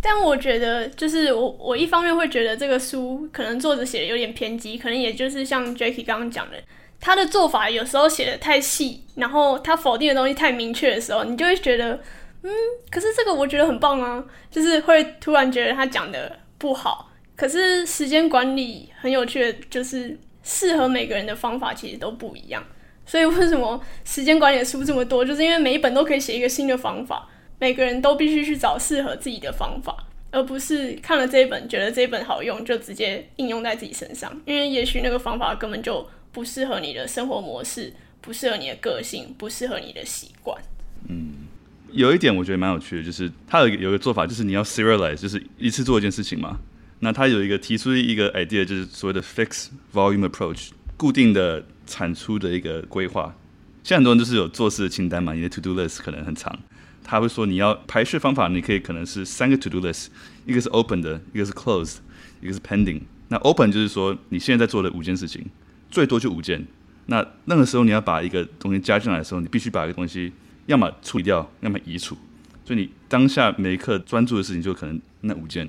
[0.00, 6.60] 但我觉得，就是我我一方面会觉得这个书可能作者写的有点偏激，可能也就是像 Jacky 刚刚讲的，
[6.98, 12.00] 他的做法有时候写的太细，然后他否定的东西太明确的时候，你就会觉得，
[12.42, 12.50] 嗯，
[12.90, 17.12] 可是这个我觉得很棒啊，就是会突然觉得他讲的不好。
[17.36, 22.62] 可是时间管理很有趣的，就是适合每个人的方法其实都不一样。
[23.06, 25.24] 所以为什么时间管理的书这么多？
[25.24, 27.28] 就是因为每一本都可以写一个新的方法，
[27.58, 29.94] 每个人都必须去找适合自己的方法，
[30.30, 34.32] 而不是看了这一本觉得这一本好用就直接应用在自己身上。
[34.46, 40.58] 因为也许那个方法根本就不适合你的生活模式，不适合你的个性，不适合你的习惯。
[41.06, 41.46] 嗯，
[41.92, 46.58] 有一点我觉得蛮有趣的，就是他有有一个做法，就是你要 serialize，就是一次做一件事情嘛。
[47.00, 53.34] 那他有一个提出一个 idea，就是所谓的 fixed volume approach，固定的产出的一个规划。
[53.82, 56.58] 现在很多人都是有做事的清单嘛，你的 to do list 可能很长。
[57.02, 60.06] 他会说你要排序方法，你可以可能是三个 to do list，
[60.46, 61.96] 一个是 open 的，一个是 closed，
[62.40, 63.02] 一个是 pending。
[63.28, 65.44] 那 open 就是说你现在在做的五件事情，
[65.90, 66.66] 最多就五件。
[67.06, 70.32] 那那个时候你要把一个东西加进来的时候，你必须把一个东西
[70.64, 72.16] 要么处理掉，要么移除。
[72.64, 75.68] 所以你当下每一刻专注的事情就可能那五件。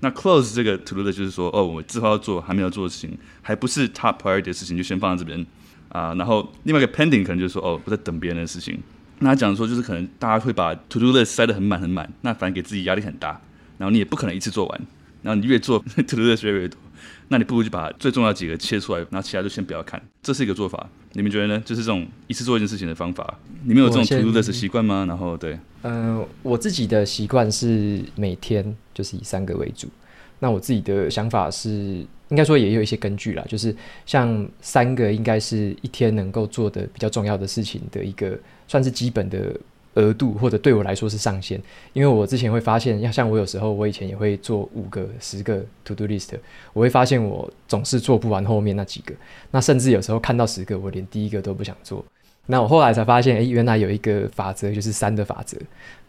[0.00, 5.44] 那 close 这个 to do 的就是说，哦，我之后要做还没有做的事情，还不是 top priority 的事情，就先放在这边
[5.88, 6.14] 啊。
[6.14, 8.78] 然后另外一个 pending 可能就是说，哦，我在等别人的事情。
[9.20, 13.40] 那他讲说，就是可能大家会把 to do list 塞得很满很满，那反而给自己压力很大。
[13.78, 14.80] 然后你也不可能一次做完，
[15.22, 16.78] 然后你越做 to do list 越来越多，
[17.28, 20.00] 那你不如就把最重要的几个切出来，然后其他就先不要看。
[20.22, 21.60] 这是一个做法，你们觉得呢？
[21.64, 23.38] 就是这种一次做一件事情的方法。
[23.64, 25.04] 你们有这种 to do list 习惯吗？
[25.08, 25.58] 然后对。
[25.82, 29.88] 嗯、我自己的习惯是每天就是以三个为主。
[30.40, 31.70] 那我自己的想法是，
[32.28, 33.74] 应该说也有一些根据啦，就是
[34.06, 38.38] 像三个应该是一天能够做的比较重要的事情的一个
[38.68, 39.52] 算是基本的
[39.94, 41.60] 额度，或者对我来说是上限。
[41.92, 46.30] 因为我之前会发现，要像我有时候我以前也会做五个、十个 to do list，
[46.72, 49.12] 我会发现我总是做不完后面那几个。
[49.50, 52.04] 那甚至有时候看到十个，我连第一个都不想做。
[52.50, 55.58] 那我后来才发现，诶，原来有一个法则，就是三的法则。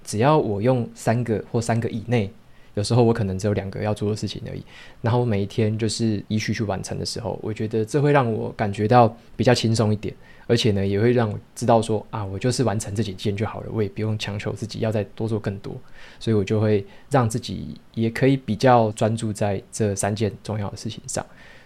[0.05, 2.31] 只要我用三个或三个以内，
[2.75, 4.63] 有时候我可能只有两个要做的事情而已。
[5.01, 10.15] 然后每一天就是依序去完成的时候，我觉得这会让我感觉到比较轻松一点，
[10.47, 15.75] 而且呢，也会让我知道说啊，我就是完成这几件就好了，我也不用强求自己要再多做更多。
[16.21, 21.23] 所以我就会让自己也可以比较专注在这三件重要的事情上。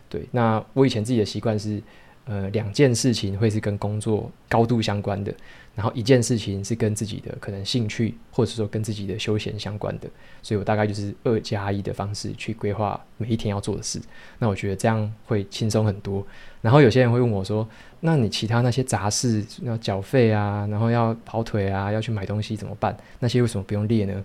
[0.09, 1.79] 对，那我以前自己的习惯是。
[2.25, 5.33] 呃，两件事情会是跟工作高度相关的，
[5.75, 10.09] 然后一件事情是跟自己的可能兴趣，或者说跟自己的休闲相关的，
[10.41, 14.01] 所以我大概就是二加一的方式去规划每一天要做的事。
[14.39, 16.25] 那我觉得这样会轻松很多。
[16.62, 17.67] 然后有些人会问我说
[17.99, 22.95] ：“那你其他那些杂事要缴费啊，然后要跑腿啊，要去买东西怎么办？
[23.19, 24.23] 那些为什么不用列呢？”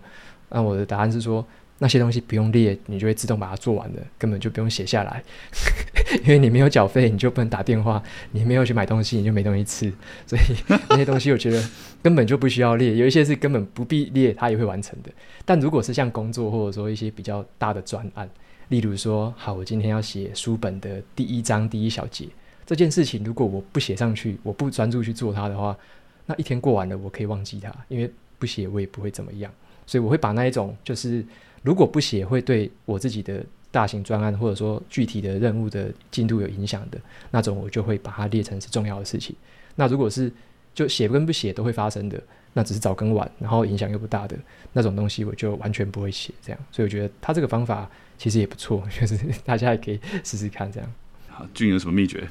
[0.50, 1.44] 那我的答案是说。
[1.80, 5.22] 那些东西不用列，你就会自动把它做完了，根本就不用写下来，
[6.24, 9.92] 因为你没有缴费，你就不能打电话；你没有去买东西，你就没东西吃。
[10.26, 10.42] 所以
[10.88, 11.62] 那些东西我觉得
[12.02, 15.10] 根本就不需要列，有一些是根本不必列，它也会完成的。
[15.44, 18.28] 但如果是像工作或者说一些比较大的专案，
[18.70, 22.26] 例如说，好，我今天要写书本的第一章第一小节
[22.66, 25.78] 这件事情，如果我不写上去，我不专注去做它的话，
[26.26, 29.48] 那一天过完了，我可以忘记它，因为不写我也不会怎么样。
[29.86, 31.24] 所以我会把那一种就是。
[31.68, 36.98] 如果不写会对我自己的大型专案或者说具体的任务的进度有影响的
[37.30, 39.36] 那种，我就会把它列成是重要的事情。
[39.76, 40.32] 那如果是
[40.74, 42.18] 就写跟不写都会发生的，
[42.54, 44.34] 那只是早跟晚，然后影响又不大的
[44.72, 46.32] 那种东西，我就完全不会写。
[46.40, 50.72] 这样，所以我觉得他这个方法其实也不错， 就是大家也可以试试看。
[50.72, 50.90] 这样，
[51.28, 52.26] 好，俊有什么秘诀？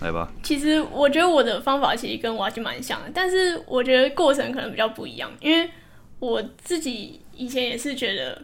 [0.00, 0.32] 来吧。
[0.44, 5.68] 其实我觉得我的方法其实跟瓦基蛮像的，但是我觉得过程可能比较不一样，因为
[6.20, 8.40] 我自己以前也是觉得。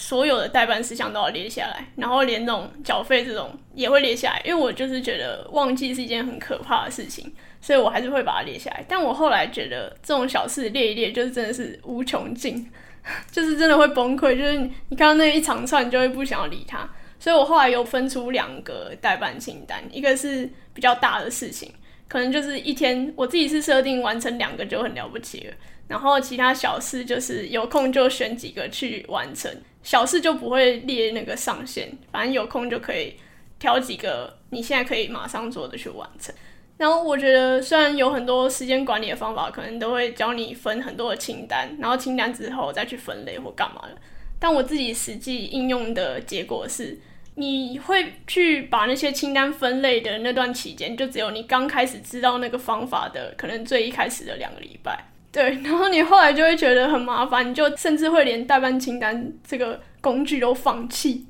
[0.00, 8.82] 所有的代办事项都要列下来，然后连那种缴费这种也会列下来，因为我就是觉得忘记是一件很可怕的事情，所以我还是会把它列下来。
[8.88, 12.66] 但我后来觉得这种小事列一列，就是真的是无穷尽，
[13.30, 14.56] 就是真的会崩溃，就是
[14.88, 16.88] 你看到那一长串，你就会不想要理它。
[17.18, 21.70] 所以我后来有分出两个代办清单，一个是比较大的事情，
[22.08, 25.54] 可能就是一天我自己是设定完成两个就很了不起了，
[25.88, 29.54] 然后其他小事就是有空就选几个去完成。
[29.82, 33.14] 小事就不会列那个上限，反正有空就可以
[33.58, 36.34] 挑几个你现在可以马上做的去完成。
[36.76, 43.96] 然后我觉得虽然有很多时间管理的方法，可能都会教你分很多的清单，然后清单之后再去分类或干嘛的。
[44.38, 46.98] 但我自己实际应用的结果是，
[47.34, 55.04] 你会去把那些清单分类的那段期间，就只有你刚开始知道那个方法的，可能最一开始的两个礼拜。
[55.32, 61.24] 对，然后你后来就会觉得很麻烦，你就甚至会连代办清单这个工具都放弃。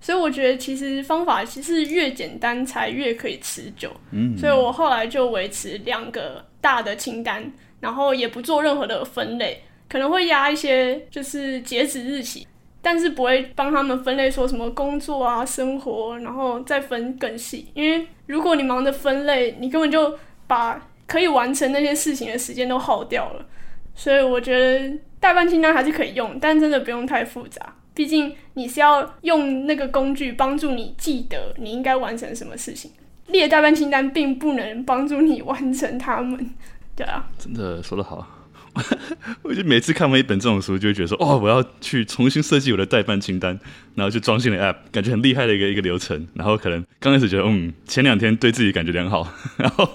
[0.00, 3.88] 所以我觉得其实方法其实越简单才越可以持久。
[4.10, 12.44] 嗯，所以我后来就维持两个大的清单，然后也不做任何的分类，可能会压一些就是截止日期，
[12.80, 17.68] 但是不会帮他们分类说什么工作啊、生活，然后再分更细。
[17.74, 23.46] 因为如果你忙着分类，你根本就把可以完成那些事情的时间都耗掉了。
[23.94, 27.74] 所以我觉得代办清单还是可以用，但真的不用太复杂。
[27.94, 32.90] 毕竟你是要用那个工具帮助你记得你应该完成什么事情，
[33.26, 36.50] 列代办清单并不能帮助你完成他们，
[36.96, 37.28] 对啊。
[37.38, 38.26] 真的说得好，
[39.42, 43.58] 我就每次看完一本这种书，就会觉得说，哦，我要去重新设计我的待办清单，
[43.94, 46.26] 然后就装进了 App，感觉很厉害的一个一个流程。
[46.34, 49.88] 然后可能刚开始觉得，嗯，前两天对自己感觉良好， 然后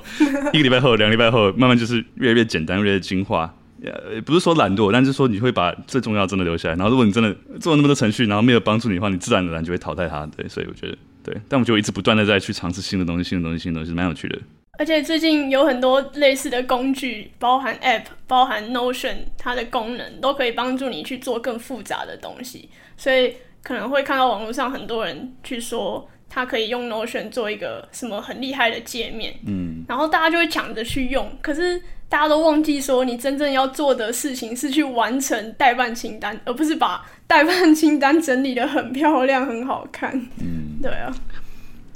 [0.54, 3.54] 一个礼拜后、两礼拜后，慢慢就是越来越简单，越来越精化。
[3.80, 6.76] 也不是说懒惰，但是说你会把最重要真的留下来。
[6.76, 10.26] 然后如果你真的做了那么多程序，然后没有帮助你的话，你自然而然就会淘汰它。
[10.36, 14.40] 对，所以我觉得对，但我就一直不断的在去尝试新的东西，新的东西，新的东西，蛮有趣的。
[14.78, 22.70] 而且最近有很多类似的工具，包含 App，包含 Notion，它的功能都可以帮助你去做更复杂的东西。
[22.96, 31.82] 所以可能会看到网络上很多人去说，他可以用 Notion 做一个什么很厉害的界面，嗯，然后大家就会抢着去用，可是。
[32.10, 40.14] 大家都忘记说，你真正要做的事情是去完成代办清单，而不是把代办清单整理的很漂亮、很好看。
[40.40, 41.14] 嗯，对啊，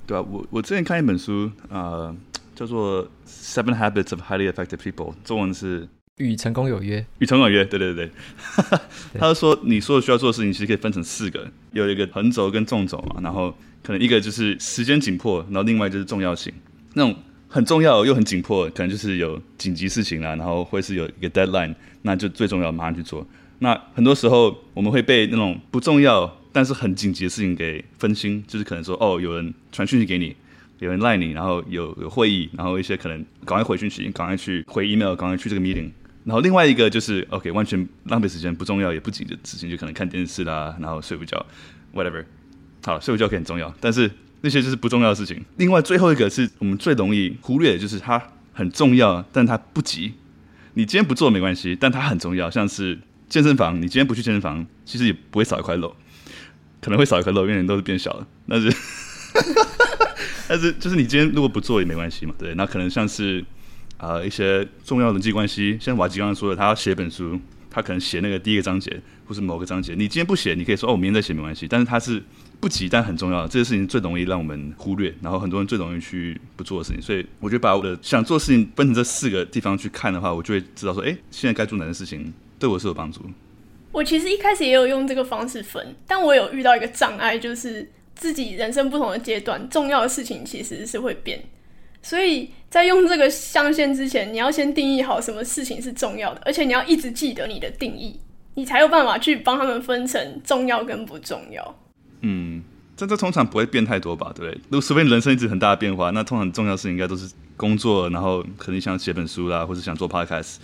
[0.06, 0.22] 对啊。
[0.30, 2.14] 我我之前看一本书，呃，
[2.62, 5.82] 叫做《Seven Habits of Highly Effective People》，中文是
[6.18, 7.02] 《与成功有约》。
[7.18, 8.12] 与成功有约，对对对对。
[9.18, 13.50] 他就说，你所有需要做的事情其实可以分成四个，有一个横轴跟纵轴嘛，然后
[13.82, 16.54] 可能一个就是时间紧迫，然后另外就是重要性，
[16.94, 17.16] 那种。
[17.54, 23.28] 很重要又很紧迫，可能就是有紧急事情啦，然后会是有一个 deadline，那就最重要，马上去做。
[23.60, 30.34] 那很多时候我们会被那种不重要但是很紧急的事情给分心，就是可能说哦，有人传讯息给你，
[30.82, 35.90] 有人赖你，然后有有会议，然后一些可能赶快回讯息，赶快去回 email，赶快去这个 meeting。
[36.26, 41.46] 然后另外一个就是 OK，完全浪费时间，不重要也不紧的事情，就可能看电视啦，然后睡午觉
[41.94, 42.26] ，whatever。
[42.84, 44.12] 好，睡午觉可以很重要，但是。
[44.44, 45.40] 那些就是不重要的事情。
[45.58, 48.20] 另外，最后一个是我们最容易忽略的，就是它
[48.54, 50.14] 很重要，但它不急。
[50.74, 52.50] 你今天不做没关系，但它很重要。
[52.50, 52.98] 像是
[53.30, 55.96] 健身房，你今天不去健身房，其实也不会少一块肉，
[56.82, 58.28] 可能会少一块肉，因为人都是变小了。
[58.48, 58.76] 但是，
[60.48, 62.54] 但是就是你今天如果不做也没关系嘛，对。
[62.56, 63.44] 那可能像是、
[63.98, 67.40] 呃、一些重要人际关系，像瓦吉刚刚说的，他要写本书，
[67.70, 71.68] 他可能写那个第一个章节或是某个章节，你今天不写，你可以说哦，我明天再写没关系。
[71.68, 72.22] 但是他是。
[72.62, 77.02] 不急但很重要，这个事情最容易让我们忽略，然后很多人最容易去不做的事情。
[77.02, 83.22] 所以我觉得把我的想做的事情分成这四个地方去看的话，我就会知道说，哎，现在该做哪件事情对我是有帮助。
[83.92, 87.90] 我其实一开始也有用这个方式分，但我有遇到一个障碍，就是
[88.22, 91.42] 自己人生不同的阶段，重要的事情其实是会变。
[92.04, 98.20] 所以在用这个象限之前，你要先定义好什么事情是重要的，而且你要一直记得你的定义，
[98.54, 101.76] 你才有办法去帮他们分成重要跟不重要。
[102.22, 102.62] 嗯，
[102.96, 104.62] 这这通常不会变太多吧，对不对？
[104.70, 110.58] 如果除非你人生一直很大的变化，那通常重要的事情应该都是工作，然后可能想写本书啦，或者想做 podcast。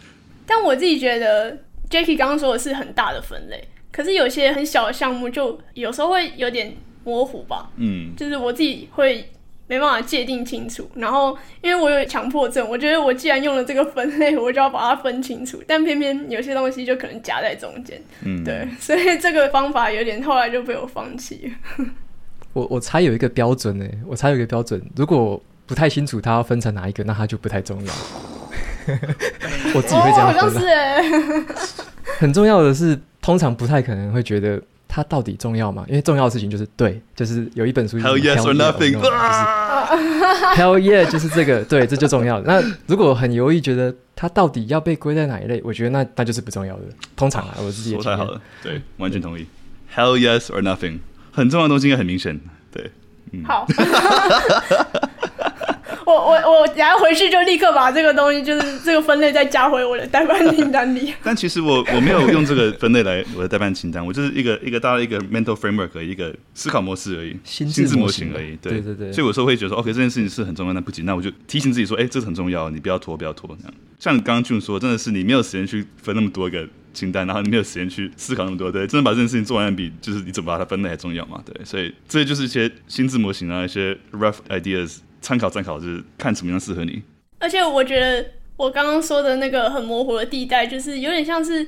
[0.46, 1.58] 但我自己觉得
[1.90, 6.76] ，Jacky 刚刚说的是很大的分类，可是有些很小的项目，就有时候会有点
[7.08, 7.70] 模糊吧。
[7.78, 9.30] 嗯，就是我自己会。
[9.70, 15.62] 没办法界定清楚，然后因为我有强迫症，我觉得我既然用了这个分类，我就要把它分清楚。
[15.68, 21.86] 但偏偏有些东西就可能夹在中间，嗯，对， 所以这个方法有点后来就被我放弃了。
[22.54, 27.94] 我我猜有一个标准呢，我猜有一个标准，如果不太清楚它要分成哪一个，那它就不太重要。
[29.76, 31.04] 我自己会这样分，哦，好像是哎。
[32.20, 34.62] 很重要的是，通常不太可能会觉得。
[34.98, 35.86] 它到底重要吗？
[35.88, 38.00] 因为重要的事情就是对，就是有一本书。
[38.00, 38.98] Hell yes or nothing。
[40.56, 42.42] Hell yeah，就是这个， 对，这就重要。
[42.42, 46.82] 那如果很犹豫，觉得它到底要被归在哪一类，我觉得那那就是不重要的。
[47.16, 49.46] 通常啊，我自己也说太好了，对，完全同意。
[49.96, 50.98] Hell yes or nothing，
[51.32, 52.40] 很重要的东西应该很明显，
[52.72, 52.90] 对，
[53.34, 53.44] 嗯。
[53.46, 53.68] 好。
[56.08, 61.14] 我我我然后回去就立刻把这个东西，就是这个分类再加回我的代办清单里。
[61.22, 68.56] 但其实我我没有用这个分类来我的代办清单，我就是一个一个大的一个 mental framework，一个思考模式而已，心智模型而已。
[68.62, 69.12] 对对对。
[69.12, 73.50] 所以有时候会觉得说，OK，这件事情是很重要，但不急，那我就提醒自己说，哎、欸，这是很重要，你不要拖，不要拖。
[73.60, 81.44] 这样，像你刚刚 June 说，真的是你没有时间去分那么多个清单，然后你没有时间去思考那么多，对，真的把这件事情做完比就是你怎么把它分类还重要嘛？
[81.46, 85.00] 对，所以这些就是一些心智模型啊，一些 rough ideas。
[85.22, 87.02] 参考参考，就是看什么样适合你。
[87.40, 91.68] 而且我觉得我刚刚说的那个很模糊的地带，就是有点像是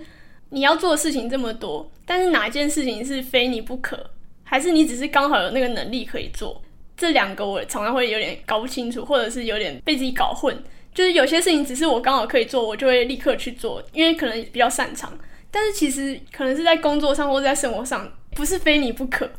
[0.50, 4.10] 你要做的事情这么多，但是哪件事情是非你不可，
[4.44, 6.62] 还是你只是刚好有那个能力可以做？
[6.98, 10.58] 这两个我常常会有点搞不清楚，或者是有点被自己搞混。
[10.92, 15.18] 就是有些事情只是我刚好可以做，我就会立刻去做，因为可能比较擅长。
[15.52, 19.30] 但是其实可能是在工作上或者在生活上，不是非你不可，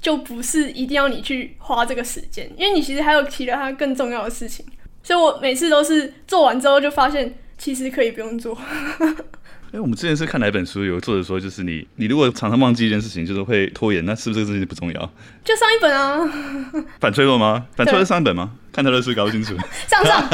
[0.00, 4.64] 就不是一定要你去花这个时间，因为你其实还有其他更重要的事情。
[5.02, 8.56] 所以我每次都是做完之后就发现，其实可以不用做。
[9.72, 15.12] 哎，我们之前是看哪本书，有作者说，就是你，你如果常常忘记一件事情，就是会拖延，那是不是这个事情不重要？
[15.44, 16.18] 就上一本啊。
[17.00, 17.66] 反脆弱吗？
[17.74, 18.52] 反脆弱上一本吗？
[18.72, 19.56] 看他的书搞不清楚。
[19.88, 20.28] 上 上。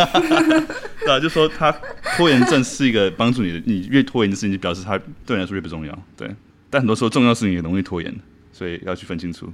[1.00, 1.74] 对啊，就说他
[2.16, 5.98] 拖延症是一个帮助你的，你越拖延的事情，就表示他对你来说越不重要。
[6.14, 6.30] 对，
[6.68, 8.14] 但很多时候重要事情也容易拖延，
[8.62, 9.52] 所以要去分清楚。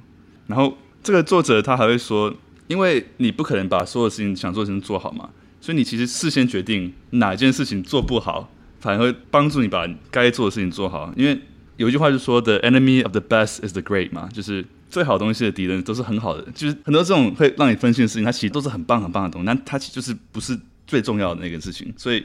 [0.49, 2.35] 然后这个作者他还会说，
[2.67, 5.31] 因为你不可能把所有事情想做成做好嘛，
[5.63, 8.53] 所以你其实事先决定哪件事情做不好。
[8.81, 11.41] 反而会帮助你把该做的事情做好，因为
[11.79, 16.43] 有一句话就说 “the enemy of the best is the great” 嘛，就是最好东西的敌人都是很好的。
[16.53, 20.57] 就是很多这种会让你分心的事情，它其实都是很棒很棒的东西，但它其实就是不是
[20.87, 21.93] 最重要的那个事情。
[21.97, 22.25] 所以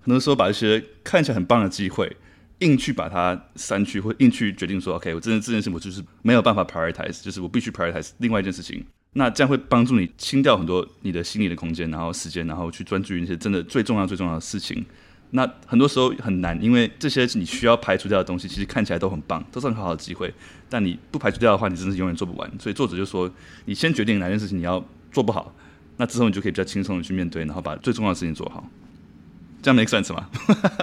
[0.00, 2.16] 很多时候把一些看起来很棒的机会，
[2.62, 8.84] 硬去把它删去，或硬去决定说 “OK”，我真的这件事情我就是没有办法 prioritize，就是我必须 prioritize 另外一件事情。
[9.12, 14.82] 那这样会帮助你清掉很多你的心理的空间，然后时间，然后去专注于那些真的最重要最重要的事情。
[15.34, 20.32] 那很多时候很难，因为这些你需要排除掉的东西，其实看起来都很棒，都是很好的机会。
[20.68, 22.50] 但你不排除掉的话，你真的是永远做不完。
[22.58, 23.30] 所以作者就说，
[23.64, 25.54] 你先决定哪件事情你要做不好，
[25.96, 28.66] 那之后你就可以比较轻松的去面对，然后把最重要的事情做好。
[29.62, 30.28] 这样 make sense 吗？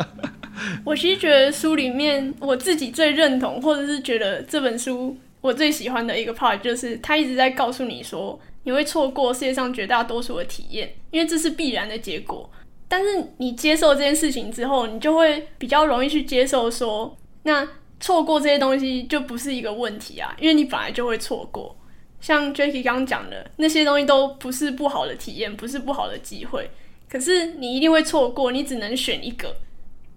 [0.85, 12.49] 我其实觉得书里面我自己最认同，或者是觉得这本书我最喜欢的一个 part，就是他一直在告诉你说，你会错过世界上绝大多数的体验，因为这是必然的结果。
[12.87, 17.67] 但是你接受这件事情之后，你就会比较容易去接受说，那
[17.99, 21.75] 错过这些东西就不是一个问题啊，因为你本来就会错过。
[22.19, 26.69] 像 Jacky 刚刚讲的，那些东西都不是不好的体验，不是不好的机会，
[27.07, 29.55] 可是你一定会错过，你只能选一个。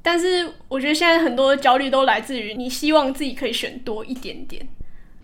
[0.03, 4.67] 但是我觉得现在很多焦虑都来自于你希望自己可以选多一点点。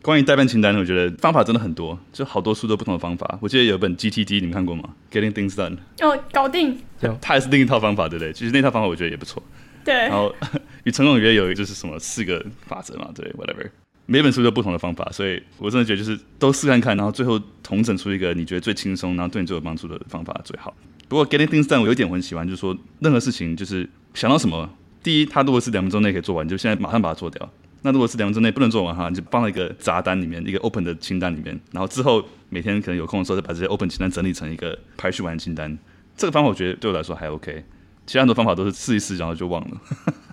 [0.01, 3.39] 关于代办清单，我觉得方法真的很多，就好多书都不同的方法。
[3.43, 5.77] 我记得有一本 GTD，你们看过吗？Getting Things Done。
[6.01, 6.79] 哦，搞定。
[7.21, 8.33] 它也是另一套方法，对不对？
[8.33, 9.43] 其实那套方法我觉得也不错。
[9.85, 9.95] 对。
[9.95, 10.33] 然后
[10.85, 13.69] 与成功有约有就是什么四个法则嘛，对，whatever。
[14.07, 20.75] 每本书都有不同的方法，所以我真的觉得就是都试看看，然后最后统整出一个你觉得最轻松，然后对你最有帮助的方法最好。
[21.09, 24.71] 不过 Getting Things Done 我有一点我很喜欢，就是说任何事情就是想到什么，
[25.03, 27.49] 第一，它如果是两分钟内可以做完，你就现在马上把它做掉。
[27.83, 35.79] 那如果是两分钟内不能做完哈，你就放在一个杂单里面，一个 open 的清单里面，然后之后每天可能有空的时候再把这些 open 清单整理成一个排序完清单。
[36.17, 37.65] 这个方法我觉得对我来说还 OK，
[38.05, 39.81] 其他很多方法都是试一试然后就忘了。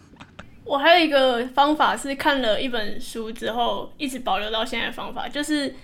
[0.65, 5.75] 我还有一个方法是看了一本书之后一直保留到现在的方法，就是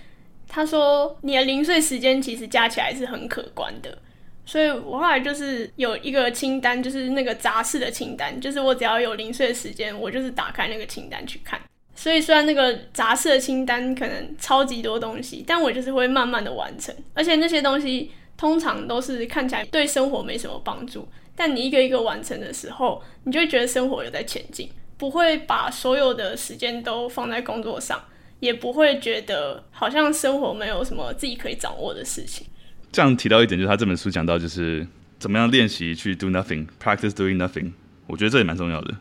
[0.48, 3.96] 他说你的零碎时间其实加起来是很可观的。
[4.44, 11.60] 所以我后来就是有一个清单，就是那个杂事的清单，就是我只要有零碎的时间，我就是打开那个清单去看。
[11.94, 16.94] 所以虽然那个杂事的清单可能超级多东西，但我就是会慢慢的完成。
[17.14, 28.02] 而且那些东西通常都是看起来对生活没什么帮助，但你一个一个完成的时候，你就会觉得生活有在前进，不会把所有的时间都放在工作上，
[28.40, 32.46] 也不会觉得好像生活没有什么自己可以掌握的事情。
[32.92, 34.86] 这样提到一点，就是他这本书讲到，就是
[35.18, 37.72] 怎么样练习去 do nothing，practice doing nothing。
[38.06, 38.94] 我觉得这也蛮重要的。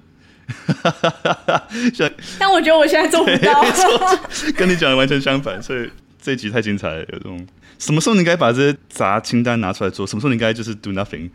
[2.40, 3.64] 但我觉得我现在做不到，
[4.56, 5.62] 跟你讲的完全相反。
[5.62, 5.90] 所以
[6.22, 7.46] 这一集太精彩了，有这种
[7.80, 11.30] 什么时候你应该把这些杂清单拿出来做，什么时候你应该就是 do nothing。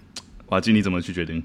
[0.46, 1.42] 瓦基，你怎么去决定？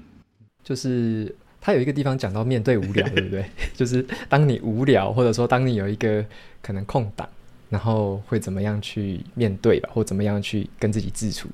[0.64, 3.44] 就是他有一个地方讲到面对无聊，对不对？
[3.74, 6.24] 就是当你无聊，或者说当你有一个
[6.62, 7.28] 可能空档。
[7.72, 11.48] 然后会怎么样去面对吧，或怎么样去跟自己自处？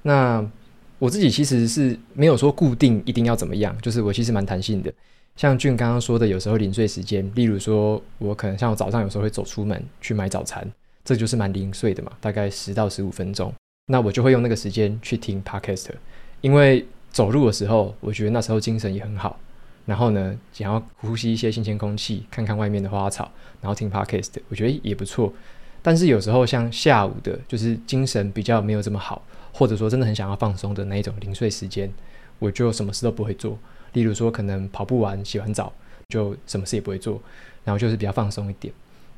[0.00, 0.42] 那
[0.98, 4.90] 我自己其实是没有说固定一定要怎么样，就是我其实蛮弹性的。
[5.36, 10.66] 像俊刚刚说的，有时候零碎时间，例如说我可能像我早上有时候会走出门去买早餐，
[11.04, 13.52] 这就是蛮零碎的嘛，大概十到十五分钟。
[13.86, 15.90] 那我就会用那个时间去听 Podcast，
[16.40, 19.38] 因为走路的时候，我觉得那时候精神也很好。
[19.90, 23.28] 然后呢，想要呼吸一些新鲜空气，看看外面的花草，
[23.60, 25.32] 然后听 podcast，我觉得也不错。
[25.82, 29.20] 但是有时候像下午的，就是精神比较没有这么好，
[29.52, 31.92] 或者说真的很想要放松的那一种零碎时间，
[32.38, 33.58] 我就什么事都不会做。
[33.94, 35.72] 例如说，可能跑步完、洗完澡，
[36.10, 37.20] 就什么事也不会做，
[37.64, 38.72] 然后就是比较放松一点。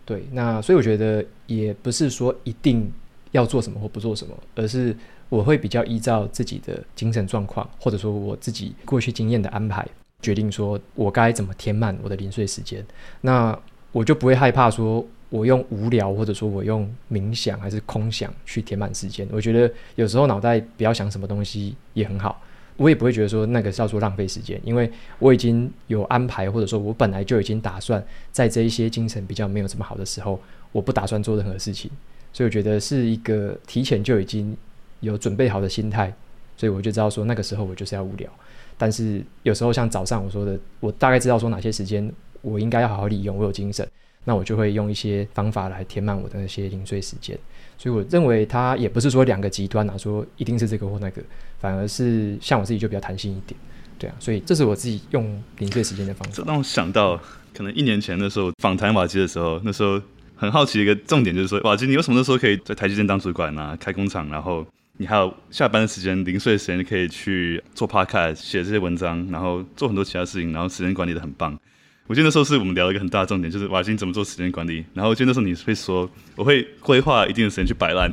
[0.06, 2.90] 对，那所以我觉得也不是说一定
[3.32, 4.96] 要做什么或不做什么，而是
[5.28, 9.86] 我会比较依照自己的精神状况，或者说我自己过去经验的安排。
[10.22, 12.82] 决定说我该怎么填满我的零碎时间。
[13.20, 13.58] 那
[13.90, 19.28] 我就不会害怕说我用无聊或者说我用冥想还是空想去填满时间。
[19.30, 22.40] 我觉得有时候脑袋不要想什么东西也很好。
[22.78, 28.02] 我也不会觉得说那个叫做浪费时间，因为我已经有安排，或者说我本来就已经打算
[28.32, 30.40] 在这一些精神比较没有这么好的时候，
[30.72, 31.90] 我不打算做任何事情，
[32.32, 34.56] 所以我觉得是一个提前就已经
[35.00, 36.12] 有准备好的心态，
[36.56, 38.28] 所以我就知道说那个时候我就是要无聊。
[38.76, 43.86] 但是有时候像早上我说的，我大概知道说哪些时间我应该要好好利用，我有精神，
[44.24, 47.38] 那我就会用一些方法来填满我的那些零碎时间。
[47.78, 51.22] 所以我认为它也不是说两个极端啊，说一定是这个或那个，
[51.58, 53.58] 反而是像我自己就比较弹性一点，
[53.98, 56.34] 对啊，所以这是我自己用零碎时间的方法。
[56.34, 57.16] 这让我想到，
[57.52, 60.00] 可能一年前的时候访谈瓦基的时候，那时候
[60.36, 64.64] 很好奇一个重点就是说，瓦基你为什么那时候可以在台积电当主管啊，开工厂，然后
[65.02, 71.58] 你还有下班的时间、零碎的时间可以去做 podcast、写这些文章，然后做很多其他事情，然后时间管理的很棒。
[72.06, 74.84] 我记得那时候是我们聊一个很大的重点，就是瓦金怎么做时间管理。
[74.94, 78.12] 然后我记得那时候你会说，我会规划一定的时间去摆烂。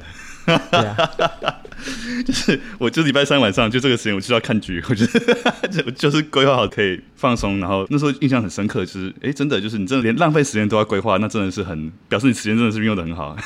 [0.72, 1.62] 对啊，
[2.26, 4.84] 就是我就礼拜三晚上就这个时间，我就要看剧。
[4.90, 7.60] 我觉得就就是规划好可以放松。
[7.60, 13.38] 然后那时候印象很深刻，就是哎，真的就是你真的连浪费时间都要规划，那真的是很表示你时间真的是运用得很好。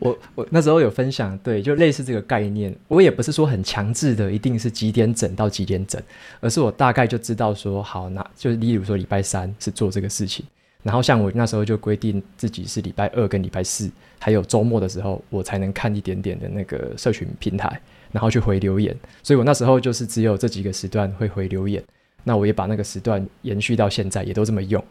[0.00, 2.74] 我我那时候有分享，对，就类似这个概念。
[2.88, 6.00] 我也不是说很强制的，一定是几点整到几点整，
[6.40, 10.44] 而是我大概就知道说，好，那就是例如说礼拜三是做这个事情，
[10.82, 13.88] 然后像我那时候就规定自己是礼拜二跟礼拜四，
[14.18, 17.80] 还有周末的时候，我才能看一点点的那个社群平台，
[18.12, 18.96] 然后去回留言。
[19.22, 21.82] 所以我那时候就是只有这几个时段会回留言，
[22.24, 24.82] 那我也把那个时段延续到现在，也都这么用，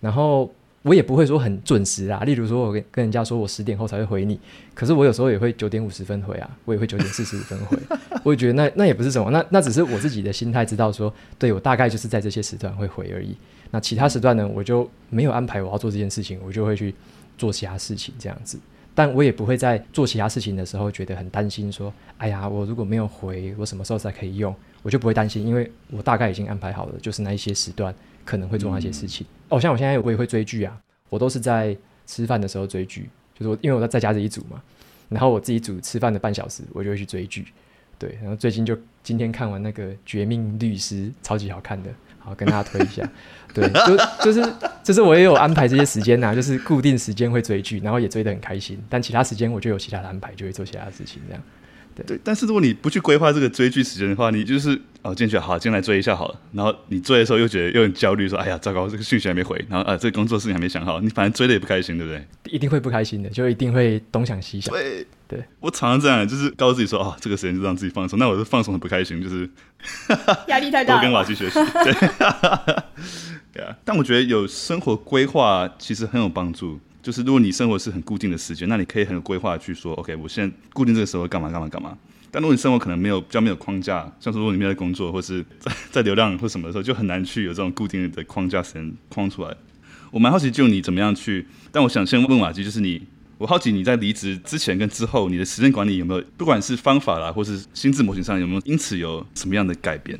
[0.00, 0.50] 然后。
[0.82, 4.38] 我也不会说很准时啊， 例如说，我跟跟人家说我十点后才会回你，
[4.72, 7.76] 可是我有时候也会九点五十分回啊，我也会九点四十五分回，
[8.22, 13.36] 我也觉得那那也不是什么，那那只是我自己的心态知道说，对，我大概就是在这些时段会回而已，
[13.72, 16.94] 那其他时段呢，我就没有安排我要做这件事情，我就会去
[17.36, 18.56] 做其他事情这样子，
[18.96, 27.94] 但我也不会在做其他事情的时候觉得很担心说，哎呀，我如果没有回，我什么时候才可以用，我就不会担心，因为我大概已经安排好了，就是那一些时段。
[28.26, 30.76] 可能会做那些事情、嗯、哦，像我现在我也会追剧啊，
[31.08, 31.76] 我都是在
[32.06, 34.60] 吃饭的时候追剧，就是我因为我在在家自己煮嘛，
[35.08, 37.46] 然后我自己煮吃饭的半小时，我就会去追剧，
[37.96, 41.90] 对，然后最近就今天看完那个《绝命律师》，超级好看的，
[42.26, 43.08] 好跟大家推一下，
[43.54, 44.52] 对，就就是
[44.82, 51.42] 就是我也有安排这些时间呐、啊，就是固定时间会追剧，然后也追得很开心，但其他时间我就有其他的安排，就会做其他的事情这样。
[52.04, 56.40] 对，但是如果你不去规划这个追剧时间的话，你就是哦进去好，进来追一下好了。
[56.52, 62.26] 然后你追的时候又觉得又很焦虑，说哎呀糟糕，这个讯息还没回，然后啊这个工作事情还没想好，你反正追的也不开心，对不对？
[62.52, 64.74] 一定会不开心的，就一定会东想西想。
[64.74, 69.48] 对，对我常常这样，就是告诉自己说哦，这个时间就让自己放松，那我就放松很不开心，就是
[70.48, 70.96] 压力太大。
[70.96, 71.92] 多跟瓦基学习，对，
[73.54, 73.74] 对啊。
[73.84, 76.78] 但我觉得有生活规划其实很有帮助。
[77.06, 81.96] 就是如果你生活是很固定的时间，那你可以很有规划去说，OK，我现在固定这个时候干嘛干嘛干嘛。
[82.32, 89.56] 但如果你生活可能没有比较没有框架，像是如果你没有在工作，或是在在流浪或什么的时候，就很难去有这种固定的框架时间框出来。
[90.10, 91.46] 我蛮好奇，就你怎么样去？
[91.70, 93.00] 但我想先问瓦基，就是你，
[93.38, 100.18] 我好奇你在离职之前跟之后，你的时间管理有没有，不管是方法啦，或是心智模型上有没有因此有什么样的改变？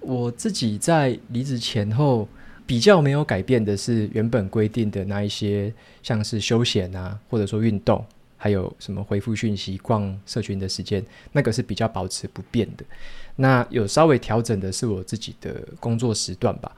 [0.00, 2.28] 我自己在离职前后。
[2.68, 8.04] 比较没有改变的是原本规定的那一些，像是休闲啊，或者说运动，
[8.36, 11.02] 还有什么回复讯息、逛社群的时间，
[11.32, 12.84] 那个是比较保持不变的。
[13.36, 16.70] 那有稍微调整的是我自己的工作时段吧。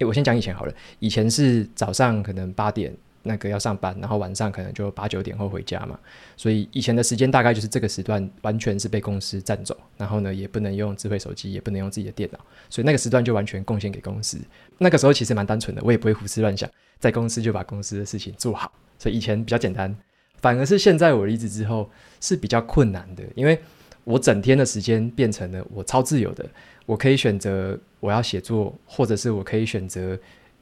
[0.00, 2.94] 诶，我先讲以前好了，以前是早上可能八点。
[3.28, 5.96] 那个要上班，然后晚上可能就八九点后回家嘛，
[6.34, 14.38] 所以以前的时间大概就是这个时段，完全是被公司占走，然后呢也不能用智慧手机，也不能用自己的电脑，所以那个时段就完全贡献给公司。
[14.78, 16.68] 那个时候其实蛮单纯的，我也不会胡思乱想，
[16.98, 19.94] 在公司就把公司的事情做好，所以以前比较简单。
[20.40, 21.88] 反而是现在我离职之后
[22.20, 23.60] 是比较困难的，因为
[24.04, 26.44] 我整天的时间变成了我超自由的，
[26.86, 30.18] 我可以选择我要写作，或者是我可以选择。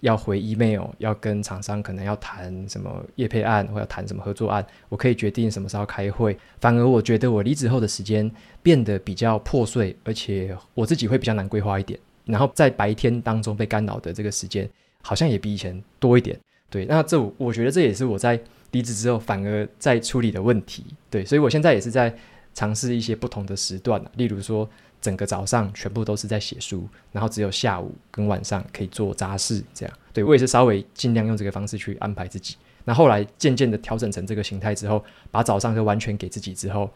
[0.06, 6.38] 要回 email，要跟厂商可能要谈什么业配案，或要谈什么合作案，我可以决定什么时候开会。
[6.60, 8.30] 反而我觉得我离职后的时间
[8.62, 11.98] 变得比较破碎，而且我自己会比较难规划一点。
[12.24, 14.68] 然后在白天当中被干扰的这个时间，
[15.02, 16.38] 好像也比以前多一点。
[16.70, 18.40] 对，那这我觉得这也是我在
[18.70, 20.84] 离职之后反而在处理的问题。
[21.10, 22.14] 对，所以我现在也是在
[22.54, 24.68] 尝试一些不同的时段，例如说。
[25.06, 29.94] 整个早上全部都是在写书，然后只有下午跟晚上可以做杂事，这样。
[30.12, 32.56] 对，我也是稍微尽量用这个方式去安排自己。
[32.84, 36.90] 那后来渐渐的调整成这个形态之后，把早上就完全给自己之后，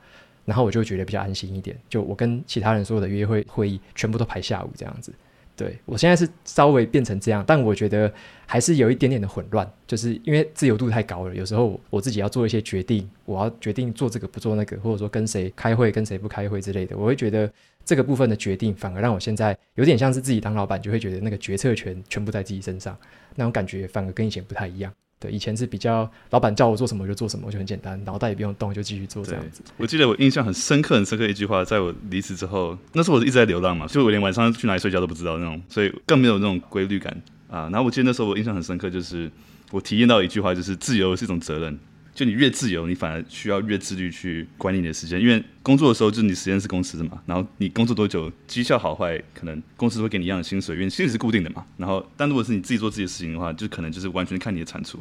[0.44, 1.78] 然后我就觉得比较安心一点。
[1.88, 5.12] 就我跟其他人所有的约会会议全部都排下午这样子。
[5.56, 8.10] 对，我现在是稍微变成这样，但我觉得
[8.46, 11.34] 还是有一点点的混乱，就是因为自由度太高了。
[11.34, 17.52] 有时候我自己要做一些决定，我要决定做这个不做那个，或者说跟谁开会跟谁不开会之类的，我会觉得
[17.84, 22.96] 这个部分的决定反而让我现在有点像是自己当老板，就会觉得那个决策权全部在自己身上，
[23.34, 24.92] 那种感觉反而跟以前不太一样。
[25.18, 29.60] 对，以前是比较老板叫我做什么我就做什么，我就很简单，脑袋也不用动就继续做这样子。
[29.76, 37.14] 我记得我印象很深刻、很深刻一句话，在我离职之后，那时候我一直在流浪嘛，就我连晚上去哪里睡觉都不知道那种，所以更没有那种规律感
[37.50, 37.68] 啊。
[37.70, 39.30] 然后我记得那时候我印象很深刻，就是
[39.70, 41.78] 我体验到一句话，就是自由是一种责任。
[42.20, 51.64] 就你越自由，你反而需要越自律去管理你的时间，因为工作的时候就是你时间是公司的嘛，然后你工作多久，绩效好坏，可能公司会给你一样的薪水，因为薪水是固定的嘛。
[51.78, 54.98] 然后，但如果是你自己做自己的事情的话，就可能就是完全看你的产出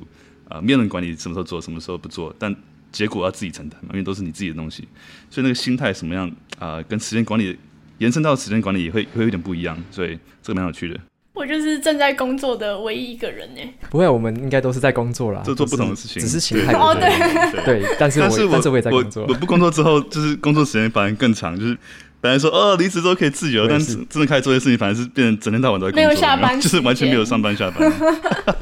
[0.47, 2.55] 啊，没有人管你什么时候做，什么时候不做，但
[2.89, 4.87] 结果要自己承担嘛，因为都是你自己的东西。
[5.29, 7.59] 所以那个心态什么样啊，跟时间管理
[7.97, 10.97] 延伸到时间管理也会会有点不一样，所以这个蛮有趣的。
[11.39, 13.61] 我就是正在工作的唯一一个人呢。
[13.89, 16.95] 不会，我们应该都是在工作啦，就做不同的事情，只是形态不同。
[17.63, 19.25] 对，但是我但是我也在工作。
[19.25, 21.57] 我不工作之后，就是工作时间反而更长。
[21.57, 21.77] 就是
[22.19, 27.89] 本来说哦，离职之后可以自由，但是真的开始做些事情，反而是变成整天到晚都在工作，没有下班，就是完全没有上班下班。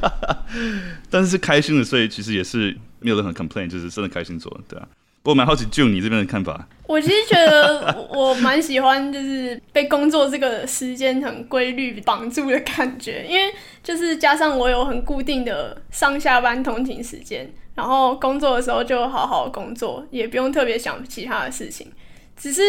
[1.09, 4.87] 但是是开心的，所以其实也是没有任何 complain，就是真的开心做，对啊。
[5.23, 6.67] 我蛮好奇就你这边的看法。
[6.87, 13.53] 我其实觉得我蛮喜欢，就是被工作这个时间很规律绑住的感觉，因为
[13.83, 21.91] 就是加上我有很固定的上下班通勤时间，然后工作的时候就好好工作，也不用特别想其他的事情。
[22.37, 22.61] 只是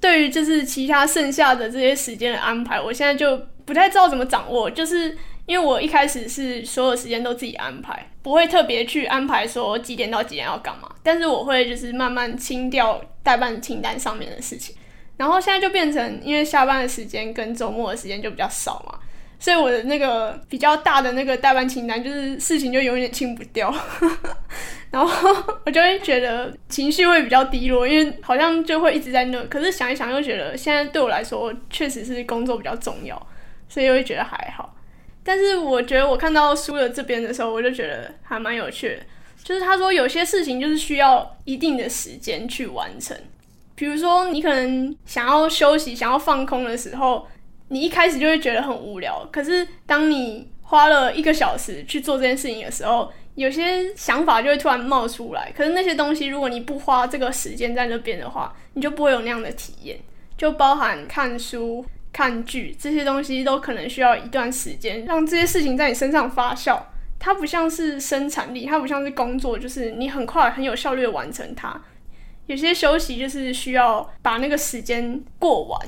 [0.00, 5.16] 对于就是其他剩下的这些时间的安排，我现在就不太知道怎么掌握，就是。
[5.48, 14.76] 因为我一开始是所有时间都自己安排，不会特别去安排说几点到几点要干嘛，但是我会就是慢慢清掉待办清单上面的事情，
[15.16, 18.98] 然后现在就变成因为下班的时间跟周末的时间就比较少嘛，
[19.38, 23.74] 所以我的那个比较大的那个代办清单就是事情就永远清不掉，
[24.92, 33.26] 然后我就会觉得情绪会比较低落，因为好像就会一直在那，可是想一想又觉得现在对我来说确实是工作比较重要，
[33.66, 34.74] 所以又会觉得还好。
[35.28, 39.02] 但是我觉得我看到书的这边的时候，我就觉得还蛮有趣的。
[39.44, 43.14] 就是他说有些事情就是需要一定的时间去完成，
[43.74, 47.28] 比如说你可能想要休息、想要放空的时候，
[47.68, 49.28] 你一开始就会觉得很无聊。
[49.30, 55.52] 可是当你花了一个小时去做这件事情的时候，有些想法就会突然冒出来。
[55.54, 59.98] 可是那些东西，如果你不花这个时间在那边的话，你就不会有那样的体验。
[60.38, 61.84] 就包含看书。
[62.12, 66.80] 看剧这些东西都可能需要一段时间，让这些事情在你身上发酵。
[67.20, 71.80] 它不像是生产力，它不像是工作，就是你很快很有效率的完成它。
[72.46, 75.80] 有些休息就是需要把那个时间过完。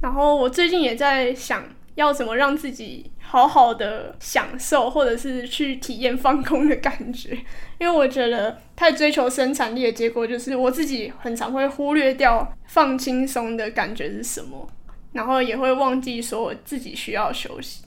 [0.00, 1.64] 然后我最近也在想
[1.96, 7.36] 要怎么让自己好好的享受，或者是去体验放空的感觉。
[7.78, 14.68] 因为我觉得太追求生产力的结果，就是我自己很常会忽略掉放轻松的感觉是什么。
[15.12, 17.82] 然后也会忘记说我自己需要休息。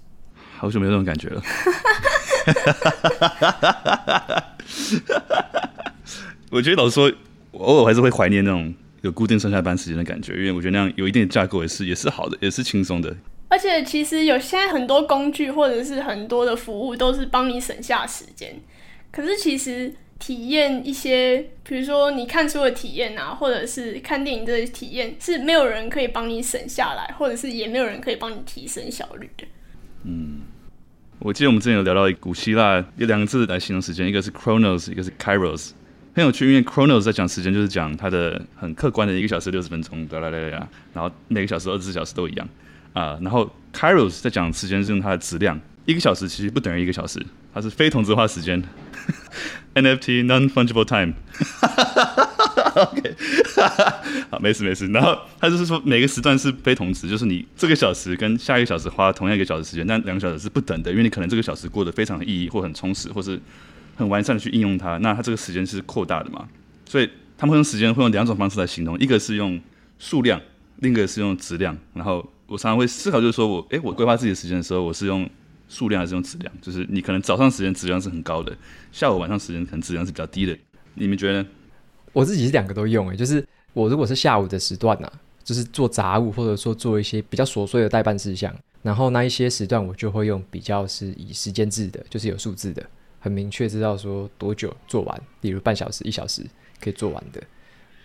[0.58, 1.42] 好久没有这种感觉了。
[6.50, 7.12] 我觉得老实说，
[7.52, 13.16] 我偶尔还是会怀念那种有固定上下班时间的感觉，因为我觉得那样有一定的架构也是也是好的，也是轻松的。
[13.50, 18.60] 而且其实有现在很多工具或者是很多的服务都是帮你省下时间，
[19.12, 19.94] 可是其实。
[20.26, 29.46] 体验一些，比如说你看书的体验啊，或者是看电影这些体验，是没有人可以帮你省下来，或者是也没有人可以帮你提升效率的。
[30.06, 30.44] 嗯，
[31.20, 35.72] 我记得我们之前有聊到古希腊有两个字来形容时间，一个是 chronos，一个是 kairos，
[36.16, 42.48] 很有趣，因为 chronos 在讲时间，就是讲它的很客观的一个小时六十分钟，啦啦啦啦，然后每个小时二十四小时都一样
[42.94, 43.20] 啊。
[43.22, 47.24] 然后 kairos 在讲时间是用它的质量，一个小时其实不等于一个小时，
[47.54, 48.64] 它是非同质化时间。
[49.76, 51.16] NFT non-fungible time，OK，
[54.30, 54.86] 好，没事没事。
[54.88, 63.40] 然后他就是说，每个时段是非同质，就是你这个小时跟下一个小时花同样一个小时时间，但两个小时是不等的，因为你可能这个小时过得非常有意义或很充实，或是
[63.96, 66.48] 很完善的去应用它，那它这个时间是扩大的嘛？
[66.86, 69.60] 所以他们会用时间会用两种方式来形容，一个是用
[69.98, 70.40] 数量，
[70.78, 71.76] 另一个是用质量。
[71.96, 75.28] 然后我常常会思考，就是说我，诶，我规划自己的时间的时候，我是用。
[75.68, 76.54] 数量还是用质量？
[76.62, 78.56] 就是你可能早上时间质量是很高的，
[78.92, 80.58] 下午晚上时间可能质量是比较低的。
[80.94, 81.50] 你们觉得呢？
[82.12, 92.86] 我自己是两个都用诶，就是我如果是下午的时段呢、啊，就是做杂务或者说做一些比较琐碎的待办事项，然后那一些时段我就会用比较是以时间制的，就是有数字的，
[93.20, 96.46] 很明确知道说多久做完，例如半小时、一小时
[96.80, 97.42] 可以做完的。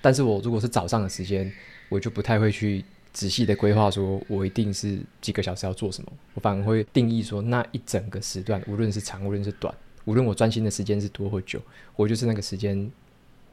[0.01, 1.53] 但是我如果是早上的时间，
[1.89, 2.85] 我就不太会去。
[3.19, 11.61] 仔细的规划，说我一定是几个小时要做什么，我反而会定义说那一整个时段，无论是长，无论是短，无论我专心的时间是多或久，
[11.97, 12.89] 我就是那个时间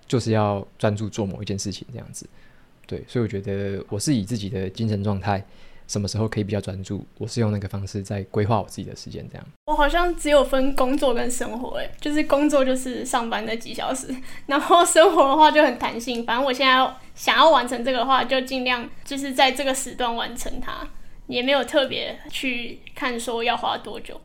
[0.08, 2.30] 就是要专注做某一件事情这样子。
[2.86, 5.44] 对，所以我觉得我是以自己的精神状态。
[5.88, 7.06] 什么时候可以比较专注？
[7.18, 9.46] 我是用那个方式在规划我自己的时间，这样。
[9.66, 14.16] 我好像只有分工作跟生活，哎，就是工作就是上班的几小时，
[14.48, 16.26] 然后生活的话就很弹性。
[16.26, 20.88] 反正我现在想要完成这个的话，就尽量就是在这个时段完成它，
[21.28, 24.20] 也没有特别去看说要花多久。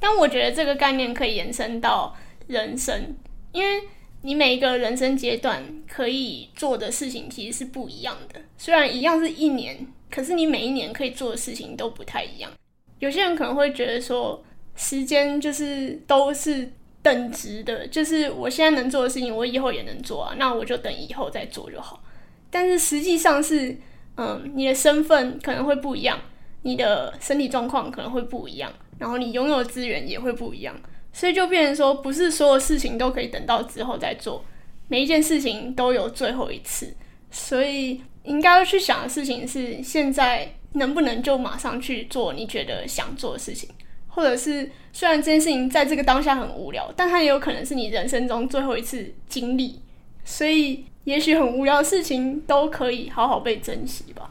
[0.00, 2.14] 但我觉得这个概念可以延伸到
[2.46, 3.16] 人生，
[3.52, 3.82] 因为
[4.22, 9.86] 你每一个人生阶段可以做的事情其实是不一样的，虽然一样是一年。
[10.10, 12.50] 可是你每一年可以做的事情都不太一样。
[12.98, 14.42] 有些人可能会觉得说，
[14.74, 22.02] 时间就是都是等值的，就是我现在能做的事情，我以后也能做啊，那我就等以后再做就好。
[22.48, 23.76] 但是实际上是，
[24.16, 26.18] 嗯，你的身份可能会不一样，
[26.62, 30.74] 你的身体状况可能会不一样，然后你拥有资源也会不一样，
[31.18, 34.44] 所以就变成说，不是所有事情都可以等到之后再做，
[34.86, 36.94] 每一件事情都有最后一次，
[37.30, 38.00] 所以。
[38.24, 43.70] 应该要去想的事情是，现在能不能就马上去做你觉得想做的事情，
[44.06, 49.80] 或者是虽然这件事情在这个当下很无聊，但它也有可能是你人生中最后一次经历，
[50.24, 54.30] 所以也许很无聊的事情都可以好好被珍惜吧。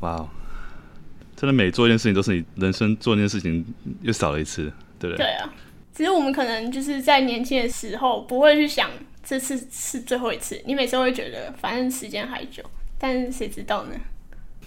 [0.00, 0.28] 哇哦，
[1.36, 3.64] 真的每做一件事情都是你人生做一件事情
[4.02, 5.18] 又少了一次，对不对？
[5.18, 5.54] 对啊，
[5.96, 8.90] 只是我们可能就是在年轻的时候不会去想
[9.24, 12.62] 这次是最后一次，你每次会觉得反正时间还久。
[12.98, 13.92] 但是谁知道呢？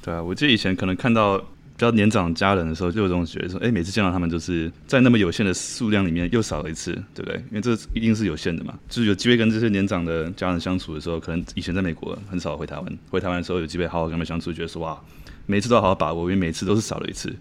[0.02, 1.46] 对啊，我记得以前可能看到比
[1.78, 7.36] 较年长的家人的时候，就有这种觉得说，哎，每次见到他们，就是在那么有限的数量里面又少了一次，对不对？
[7.52, 8.80] 因为这一定是有限的嘛。
[8.90, 15.00] 就是有机会跟这些年长的家人相处的时候，可能以前在美国很少回台湾，回台湾的时候有机会好好跟他们相处，觉得说哇，
[15.46, 17.36] 每次都好好把握，因为每次都是少了一次。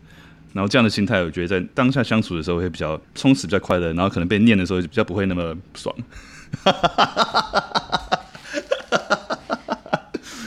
[0.53, 5.95] 然后这样的心态，我觉得在当下相处的时候会比较充实、比较快乐，然后可能被念的时候就比较不会那么爽。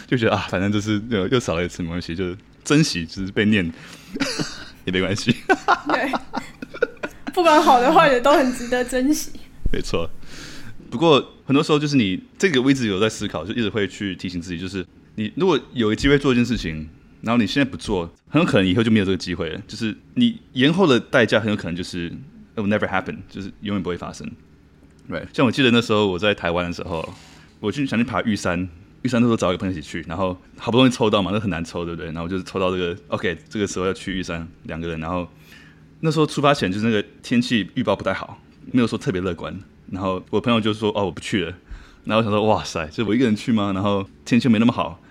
[0.08, 3.72] 就觉得啊，反正就是又又少了一次，没关系，就是珍惜，就是被念
[4.84, 5.34] 也没关系。
[5.88, 6.12] 对，
[7.34, 9.32] 不管好的坏的都很值得珍惜。
[9.72, 10.10] 没错，
[10.90, 14.86] 不过很多时候就是你这个位置有在思考，就一直会去提醒自己，就是
[15.16, 16.90] 你如果有个机会做一件事情，
[17.22, 19.62] 然后你现在不做，很有可能以后就没有这个机会了。
[19.68, 22.10] 就是你延后的代价很有可能就是
[22.56, 24.30] it will never happen，就是永远不会发生。
[25.08, 27.14] 对，像我记得那时候我在台湾的时候，
[27.60, 28.68] 我去想去爬玉山。
[29.04, 32.06] 玉山那时候找一个朋友一起去，然后好不容易抽到嘛，那很难抽，对不对？
[32.12, 35.00] 然后就是抽到这个， OK，这个时候要去玉山，两个人。
[35.00, 35.28] 然后
[36.02, 38.40] 那时候出发前就是那个天气预报不太好，
[38.72, 39.60] 没有说特别乐观。
[39.90, 41.54] 然后我朋友就说：“哦，我不去了。”
[42.06, 45.02] 然后我想说：“哇塞，就我一个人去吗？”然后天气没那么好。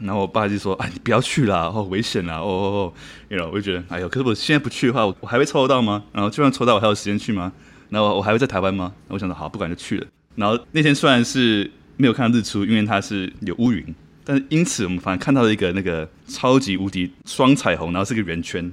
[0.00, 2.92] 然后我爸就说：“哎，你不要去啦，哦，危险啦，哦哦哦。”
[3.28, 6.02] 然后我就觉得：“哎呦，可是我现在不去的话，我我还会抽得到吗？
[6.12, 7.52] 然后就算抽到，我还有时间去吗？
[7.90, 11.70] 然后我还会在台湾吗？”我想说：“好，不管就去了。”然后那天虽然是。
[11.96, 13.94] 没有看到日出，因为它是有乌云。
[14.24, 18.68] 但是因此，我们反而看到了一个那个超级无敌双彩虹，然后是个圆圈，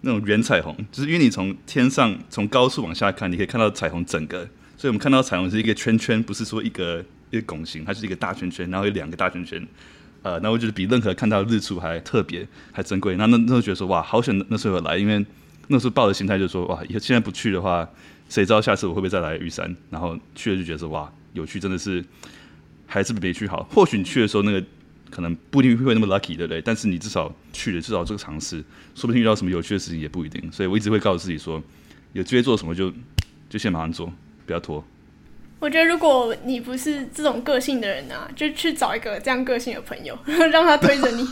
[0.00, 4.38] 那种圆彩虹，就是因为你从天上从高处往下看，你可以看到彩虹整个。
[4.76, 9.64] 所以我们看到彩虹是一个圈圈，不是说一个一个拱形，它是一个大圈圈，然后有两个大圈圈。
[10.26, 13.14] 呃，那我觉得比任何看到日出还特别还珍贵。
[13.14, 15.24] 那那那时候觉得说哇，好险那时候有来，因为
[15.68, 17.88] 那时候抱着心态就是说哇，现在不去的话，
[18.28, 19.72] 谁知道下次我会不会再来玉山？
[19.88, 22.04] 然后去了就觉得说哇，有趣真的是。
[22.88, 23.64] 还是比没去好。
[23.64, 24.64] 或许你去的时候，那个
[25.10, 26.62] 可能不一定会那么 lucky，对不对？
[26.62, 28.62] 但是你至少去了，至少这个尝试，
[28.94, 30.40] 说不定遇到什么有趣的事情也不一定。
[30.52, 31.60] 所以我一直会告诉自己说，
[32.12, 32.92] 有机会做什么就
[33.48, 34.12] 就先马上做，
[34.46, 34.84] 不要拖。
[35.58, 40.16] 我觉得如果你不是这种个性的人啊，就去找一个这样个性的朋友，
[40.52, 41.28] 让他推着你。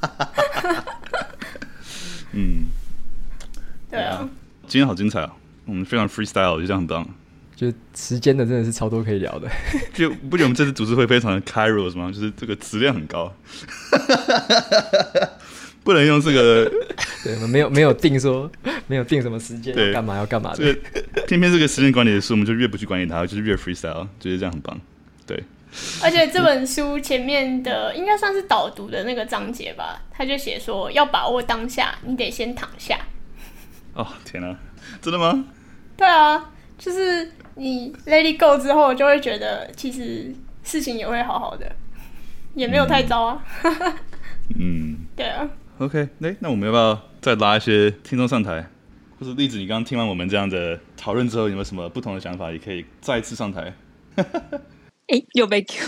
[2.32, 2.66] 嗯，
[3.90, 4.28] 对啊。
[4.66, 5.32] 今天好精彩啊！
[5.64, 7.08] 我们非常 freestyle，我觉得这样很棒。
[7.56, 9.48] 就时间的真的是超多可以聊的，
[9.92, 12.12] 就不觉得我们这次组织会非常的 Kairos 吗？
[12.12, 13.34] 就是这个质量很高，
[15.88, 16.70] 不能用这个，
[17.24, 18.50] 对，我们没有没有定说，
[18.88, 20.56] 没有定什么时间，对，干嘛要干嘛的。
[20.58, 24.78] 这个偏偏这个时间管理的书，我们就越不去管理它，就是越 freestyle，觉得这样很棒。
[25.26, 25.42] 对，
[26.02, 33.00] 而且这本书前面的应该算是导读的那个章节吧，他就写说要把握当下，你得先躺下。
[33.94, 34.54] 哦天哪，
[35.00, 35.46] 真的吗？
[35.96, 37.32] 对啊，就是。
[37.60, 40.32] 你 let it go 之后，就会觉得其实
[40.62, 41.74] 事情也会好好的，
[42.54, 43.42] 也没有太糟啊。
[44.56, 45.44] 嗯， 对啊。
[45.78, 48.68] OK，那、欸、那我们要不要再拉一些听众上台？
[49.20, 52.50] 或者例子，你刚刚听完我们这样的讨论之后，有没有什么不同的想法？
[52.50, 53.72] 也可以再一次上台。
[54.16, 54.24] 哎、
[55.06, 55.86] 欸，又被 Q。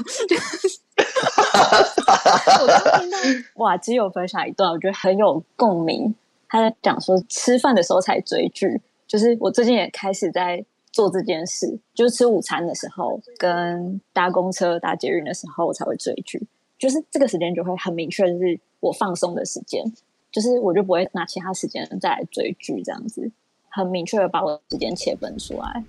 [2.61, 3.19] 我刚听到
[3.57, 6.15] 瓦基有分享一段，我觉得很有共鸣。
[6.49, 16.47] 他在讲说，吃饭的时候才追剧，就是我最近也开始在做这件事，就是吃午餐的时候，跟搭公车、搭捷运的时候，我才会追剧。
[16.81, 19.85] 就是这个时间就会很明确，就是我放松的时间，
[20.33, 23.31] 就是我就不会拿其他时间再来追剧，这样子
[23.69, 25.85] 很明确的把我的时间切分出来。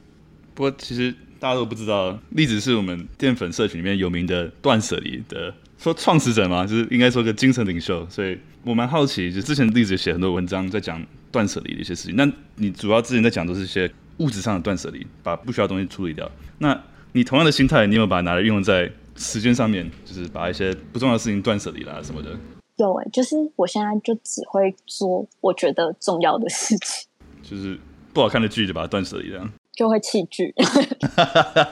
[0.54, 12.16] 不过其实大家都不知道，栗子是我们淀粉社群里面有名的断舍离的说创始者嘛，就是应该说个精神领袖，所以我蛮好奇，就之前栗子写很多文章在讲断舍离的一些事情。
[12.18, 16.30] 那你主要之前在讲都是一些物质上的断舍离，把不需要的东西处理掉。
[16.60, 16.80] 那
[17.14, 22.32] 你同样的心态，你有没有把它拿来用在时间上面，就是把一些不重要的事情断舍离啦什么的？
[22.78, 27.08] 有哎、欸，就是我现在就只会做我觉得重要的事情，
[27.44, 27.78] 就是
[28.12, 29.48] 不好看的剧就把它断舍离这样。
[29.74, 30.54] 就会弃剧，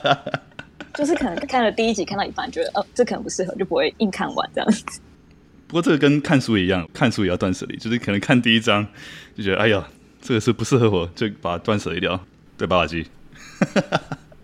[0.94, 5.02] 就是可能看了第一集看到一半，觉得哦，这可能不适合，就不会硬看完这样子。
[5.68, 8.88] 不过这个跟看书一样，看书也要断舍离，就是可能看第一章
[9.36, 9.88] 就觉得哎呀，
[10.22, 12.20] 这个是不适合我，就把它断舍离掉。
[12.58, 13.08] 对，爸爸机。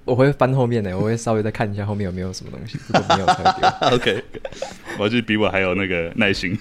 [0.05, 3.67] 我会翻后面的，我会稍微再看一下后面有没有什么东西，如果没有才丢。
[3.97, 4.23] OK，
[4.97, 6.57] 我就比我还有那个耐心。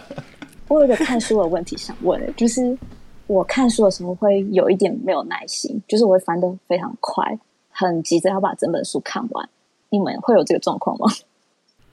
[0.68, 2.78] 我有一个看书的问题想问，就是。
[3.26, 7.38] 我看书的时候会有一点没有耐心，就是我会翻得非常快，
[7.70, 9.48] 很急着要把整本书看完。
[9.88, 11.10] 你们会有这个状况吗？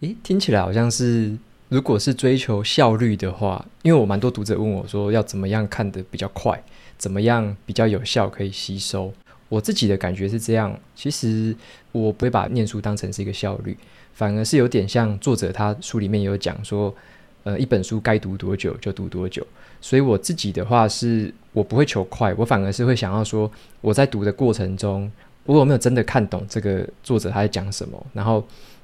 [0.02, 1.38] 诶，听起来好像是，
[1.70, 6.62] 如果是追求效率的话，因为我蛮多读者问我说要怎么样看得比较快，
[6.98, 9.14] 怎么样比较有效可以吸收。
[9.52, 11.54] 我自己的感觉是这样，其实
[11.92, 13.78] 我不会把念书当成是一个效率，
[14.14, 16.96] 反而是有点像作者他书里面有讲说，
[17.44, 19.46] 呃，一本书该读多久就读多久。
[19.82, 25.12] 所以我自己的话是，我不会求快，我反而是会想要说，我在读的过程中，
[25.46, 28.42] 我有没有真的看懂这个作者他在讲什么，然后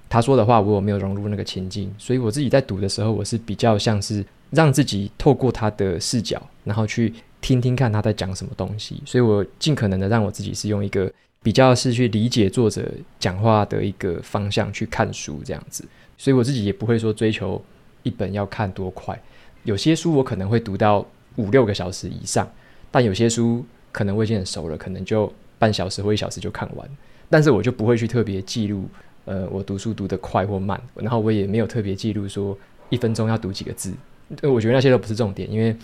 [0.10, 1.90] 他说的话我有没有融入那个情境。
[1.98, 9.02] 所以我自己在读的时候，我是比较像是让自己透过他的视角，然后去听听看他在讲什么东西。
[9.06, 11.12] 所以我尽可能的让我自己是用一个
[11.42, 15.86] 比较是去理解作者讲话的一个方向去看书这样子。
[16.18, 17.64] 所以我自己也不会说追求
[18.04, 19.20] 一本要看多快。
[19.64, 22.50] 有些书我可能会读到五六个小时以上，
[22.90, 26.90] 但有些书可能我已经很熟了，可能就半小时或一小时就看完。
[27.30, 28.88] 但是我就不会去特别记录，
[29.26, 32.58] 呃，我读书读得快或慢，然后我也没有特别记录说
[32.90, 33.94] 一分钟要读几个字。
[34.42, 35.76] 我觉得那些都不是重点，因为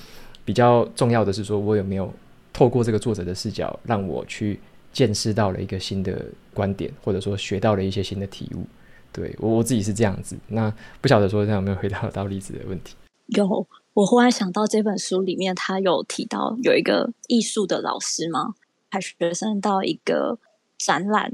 [0.45, 2.11] 比较重要的是说我有没有
[2.51, 4.59] 透过这个作者的视角，让我去
[4.91, 8.65] 见识到了一个新的观点，或者说学到了一些新的体悟。
[9.11, 10.37] 对，我我自己是这样子。
[10.47, 12.95] 那不晓得说这样有没有回答到例子的问题？
[13.27, 18.55] 有，我忽然想到这本书里面，他有提到有一个艺术的老师吗？
[18.89, 20.37] 还是学生到一个
[20.77, 21.33] 展览，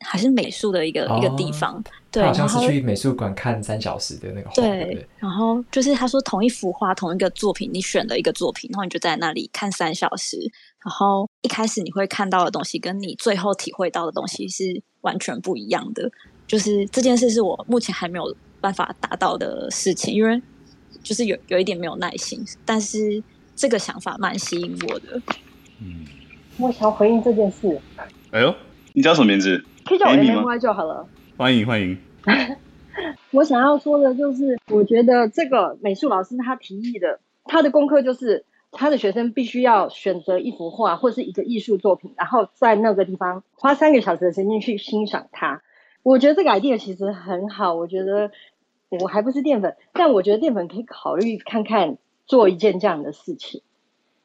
[0.00, 1.82] 还是美术的一个、哦、一个地方？
[2.10, 4.54] 对，好像是去美术馆看三小时的那个画。
[4.54, 10.38] 对，对，然后就是他说，同一幅画，同一个作品，你选了一个作品，然后你就在那里看三小时。
[10.84, 16.10] 然后一开始你会看到的东西，跟你最后体会到的东西是完全不一样的。
[16.46, 20.40] 就是这件事是我目前还没有办法达到的事情，因为。
[21.02, 23.22] 就是有有一点没有耐心，但是
[23.56, 25.22] 这个想法蛮吸引我的。
[25.78, 26.04] 嗯，
[26.58, 27.80] 我想回应这件事。
[28.30, 28.54] 哎呦，
[28.92, 29.64] 你叫什么名字？
[29.84, 31.06] 可以叫我 M M Y 就好了。
[31.36, 31.98] 欢迎欢迎。
[32.24, 32.56] 欢 迎
[33.30, 45.62] 我想要说的就是，我觉得这个美术老师他提议的，他的功课就是他的学生必须要选择一幅画或是一个艺术作品，然后在那个地方花三个小时的时间去欣赏它。
[46.02, 48.30] 我觉得这个 idea 其实很好，我觉得。
[49.00, 53.62] 我还不是淀粉，但我觉得淀粉可以考虑看看做一件这样的事情，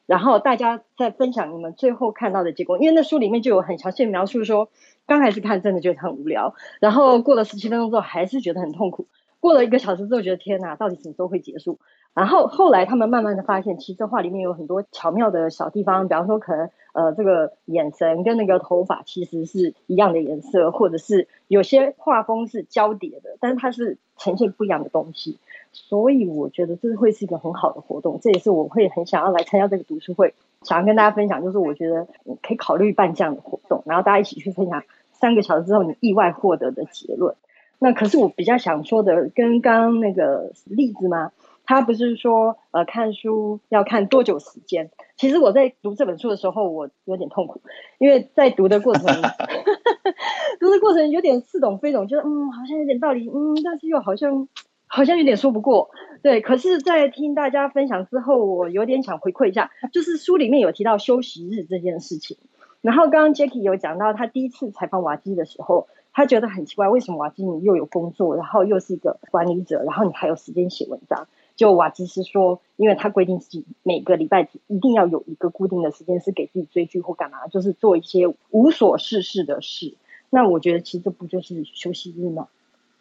[0.06, 2.76] 然后大家再分享你们最后看到的结果。
[2.78, 4.68] 因为那书里面就有很详细的描述说，
[5.06, 9.06] 刚开始看真的觉得很无聊，然后过了十七分钟之后还是觉得很痛苦，
[9.40, 11.78] 过了一个小时之后觉得天哪，到底什么时候会结束？
[12.14, 25.36] 然后后来他们慢慢的发现，其实这画里面有很多巧妙的小地方，比方说可能呃这个眼神跟那个头发其实是一样的颜色，或者是有些画风是交叠的，但是它是呈现不一样的东西。
[25.72, 30.32] 所以我觉得这会是一个很好的活动，这也是我会很想要来参加这个读书会，
[30.66, 32.06] 想要跟大家分享，就是我觉得
[32.42, 37.34] 可以考虑办这样的活动，然后大家一起去分享三个小时之后你意外获得的结论。
[37.78, 41.30] 那可是我比较想说的，跟刚刚那个例子吗？
[41.68, 44.88] 他不是说，呃，看书要看多久时间？
[45.16, 47.60] 其实我在读这本书的时候，我有点痛苦，
[47.98, 49.04] 因为在读的过程
[50.60, 54.46] 读的过程有点似懂非懂，觉得嗯，好像有点道理，嗯，但是又好像
[54.86, 55.90] 好像有点说不过。
[56.22, 62.36] 对，可是，在听大家分享之后，我有点想回馈一下，就是书里面有提到休息日这件事情。
[62.80, 65.88] 然后刚刚 Jackie 有讲到，他第一次采访瓦基的时候。
[66.18, 71.28] 他觉得很奇怪，为什么瓦基你又有工作，然后又是一个管理者，然后你还有时间写文章？
[71.56, 79.94] 就瓦基是说，因为他规定自己每个礼拜一定要有一个固定的时间是给自己追剧或干嘛，就是做一些无所事事的事。
[80.30, 82.48] 那我觉得其实这不就是休息日吗？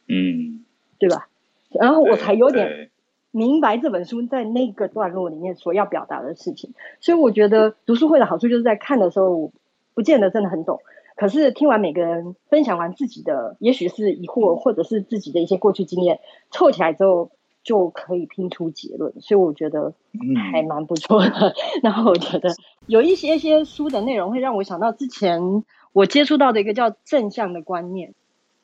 [0.10, 0.66] 嗯，
[1.00, 1.30] 对吧？
[1.80, 2.90] 然后我才有点
[3.32, 6.74] 明白这本书在那个段落里面所要表达的事情。
[7.02, 9.52] 所以我觉得读书会的好处就是在看的时候，我
[9.94, 10.80] 不见得真的很懂。
[11.16, 16.20] 可是听完每个人分享完自己的，也许是疑惑，或者是自己的一些过去经验，
[16.52, 17.32] 凑起来之后
[17.64, 19.14] 就可以拼出结论。
[19.22, 19.94] 所以我觉得
[20.52, 21.32] 还蛮不错的。
[21.32, 21.54] 嗯、
[21.84, 22.50] 然后我觉得
[22.86, 25.64] 有一些一些书的内容会让我想到之前
[25.94, 28.14] 我接触到的一个叫正向的观念。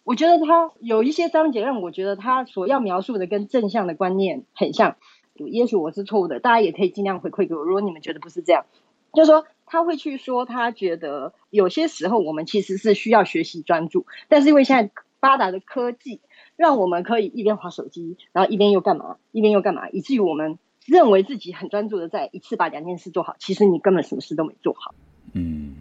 [0.04, 4.98] 我觉得他有一些章节让我觉得他所要描述的跟正向的观念很像。
[5.36, 7.64] 也许我是错误的，大家也可以尽量回馈给我。
[7.64, 8.66] 如果你们觉得不是这样，
[9.14, 9.46] 就是说。
[9.74, 14.92] 他会去说，他觉得有些时候我们其实是需要学习专注，但是因为现在
[15.22, 16.20] 发达的科技，
[16.58, 24.94] 让我们可以一边滑手机，然后一边又干嘛，一边又干嘛，以至于我们认为自己很专注的在一次把两件事做好，其实你根本什么事都没做好。
[25.32, 25.78] 嗯，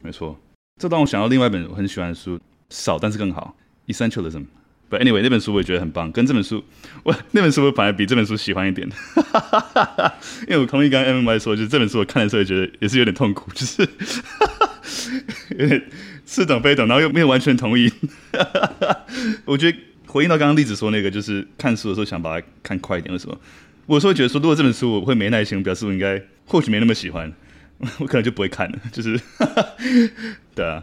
[0.00, 0.34] 没错，
[0.78, 2.40] 这让我想到另外一本我很喜欢的书，
[2.70, 3.56] 少但是更好
[3.86, 4.46] ，Essentialism。
[4.90, 6.64] But anyway，那本书我也觉得很棒，跟这本书，
[7.02, 8.88] 我 那本书我反而比这本书喜欢一点，
[10.48, 13.86] 因为我同意刚刚 MY 说，就是这本书我看的时候也觉得 也是有点痛苦，就是
[15.58, 15.84] 有点
[16.24, 17.92] 似懂非懂，然后又没有完全同意。
[19.44, 23.38] 我觉得回应到刚刚栗子说那个，就是看书的时候想把它看快一点，为什么？
[23.84, 27.30] 我说觉得说，如果这本书我会没耐心，表示我应该或许没那么喜欢，
[27.98, 29.20] 我可能就不会看了，就是
[30.54, 30.82] 对啊。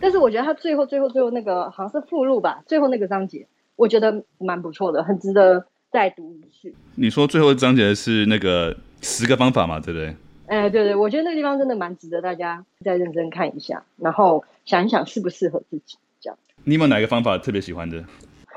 [0.00, 6.74] 但是我觉得他最后最后最后那个好像是附录吧，最后那个章节，我觉得蛮不错的，很值得再读一次。
[6.96, 10.16] 你说最后章节是那个十个方法嘛，对不对？
[10.46, 16.38] 哎、欸，对对，我觉得那个地方真的蛮值得大家再认真看一下，然后想一想适不适合自己这样。
[16.64, 18.04] 你有没有哪个方法特别喜欢的？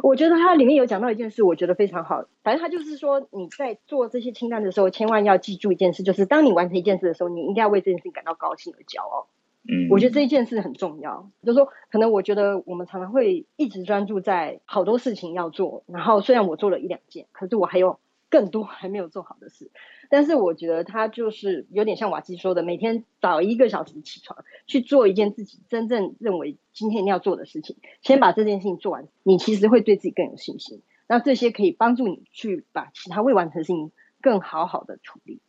[0.03, 2.25] 我觉得它里面有讲到一件事，我觉得非常好。
[2.43, 9.27] 反正它就是说你在做这些清单的时候，千万要记住一件事，就是当你完成一件事的时候，你应该要为这件事情感到高兴而骄傲。
[9.69, 17.99] 嗯，我觉得这一件事很重要，就是说，可能我觉得我们常常会一直专注在好多事情要做，然后虽然我做了一两件，可是我还有
[18.29, 19.69] 更多还没有做好的事。
[20.09, 30.81] 但是我觉得他就是有点像瓦基说的，每天早一个小时起床去做一件自己真正认为今天要做的事情，先把这件事情做完，你其实会对自己更有信心。
[31.09, 33.91] 那这些可以帮助你去把其他未完成的事情
[34.21, 35.39] 更好好的处理，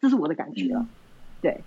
[0.00, 0.88] 这是我的感觉啊，
[1.42, 1.62] 对。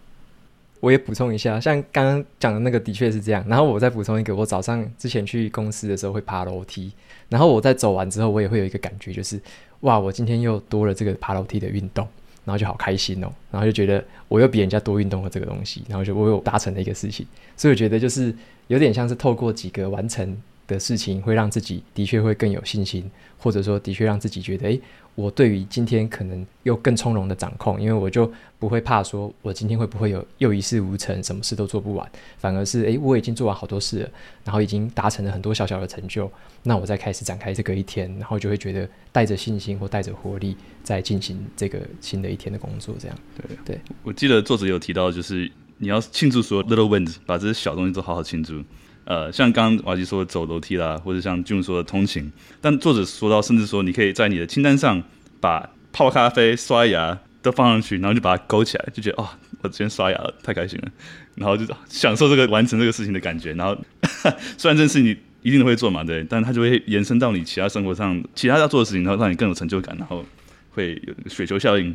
[0.83, 3.41] 我也补充一下，像刚刚讲的那个的确是这样。
[3.47, 6.91] 然后我再补充一个，我早上之前去公司的时候会爬楼梯，
[7.29, 9.39] 然后我在走完之后，我也会有一个感觉，就是
[9.79, 12.05] 哇，我今天又多了这个爬楼梯的运动，
[12.43, 17.25] 然后就好开心哦，然后就觉得我又比人家多运动了这个东西，然后就我有达成了一个事情，
[17.55, 18.35] 所以我觉得就是
[18.67, 20.37] 有点像是透过几个完成
[20.67, 24.81] 的事情，会让自己的确会更有信心，或者说的确让自己觉得，诶。
[25.15, 34.09] 我对于今天可能又更从容的掌控，因为我就不会怕说，我今天会不会有又一事无成，什么事都做不完，反而是诶，我已经做完好多事了，
[34.43, 36.27] 然后已经达成了很多小小的成就，
[36.63, 43.15] 那我再开始展开这个一天，然后就会觉得带着信心或带着活力在进行这个新的一天的工作，这样。
[43.37, 48.63] 对对，我记得作者有提到，就是你要庆祝说 little wins，把这些小东西都好好庆祝。
[49.05, 52.31] 呃，像刚刚瓦吉说的走楼梯啦，或者像君说的通勤，
[52.61, 55.03] 但作者说到，甚至说你可以在你的清单上
[55.39, 59.27] 把泡咖啡、刷牙都放上去，然后就把它勾起来，就觉得哦，
[59.61, 60.87] 我今天刷牙了，太开心了，
[61.35, 63.53] 然后就享受这个完成这个事情的感觉。
[63.53, 63.77] 然后
[64.57, 70.25] 虽然这件事你一定会做嘛，对，但它就会延伸到你其他生活上其他要做的事情，然后让你更有成就感，然后
[70.71, 71.93] 会有雪球效应。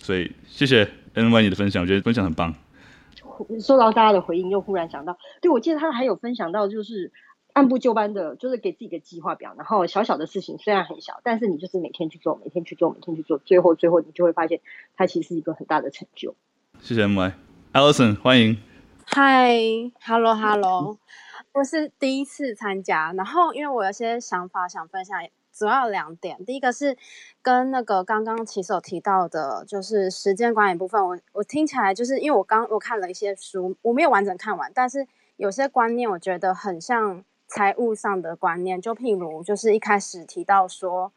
[0.00, 2.54] 所以谢谢 N Y 你的分享，我觉得分享很棒。
[3.60, 7.12] 收到大家的回应，又忽然想到，对，我记得他还有分享到，就是
[7.52, 14.60] 按部就班的，就是给自己一个计划表，然后小小的事情虽然很小，但是你就是每天去做，每天去做，每天去做，最后最后你就会发现，
[14.96, 16.34] 它其实是一个很大的成就。
[16.80, 18.58] 谢谢 MY，Allison 欢迎。
[19.14, 20.98] Hi，Hello，Hello，
[21.54, 25.18] 我是第一次参加，然后因为我有些想法想分享。
[25.58, 26.96] 主要两点，第一个是
[27.42, 31.04] 跟那个刚刚其实有提到的，就是时间管理部分。
[31.04, 35.04] 我我听起来就是因为我刚我看了一些书，我没有完整看完，但是
[35.36, 38.80] 有些观念我觉得很像财务上的观念。
[38.80, 41.10] 就譬如就是一开始提到说，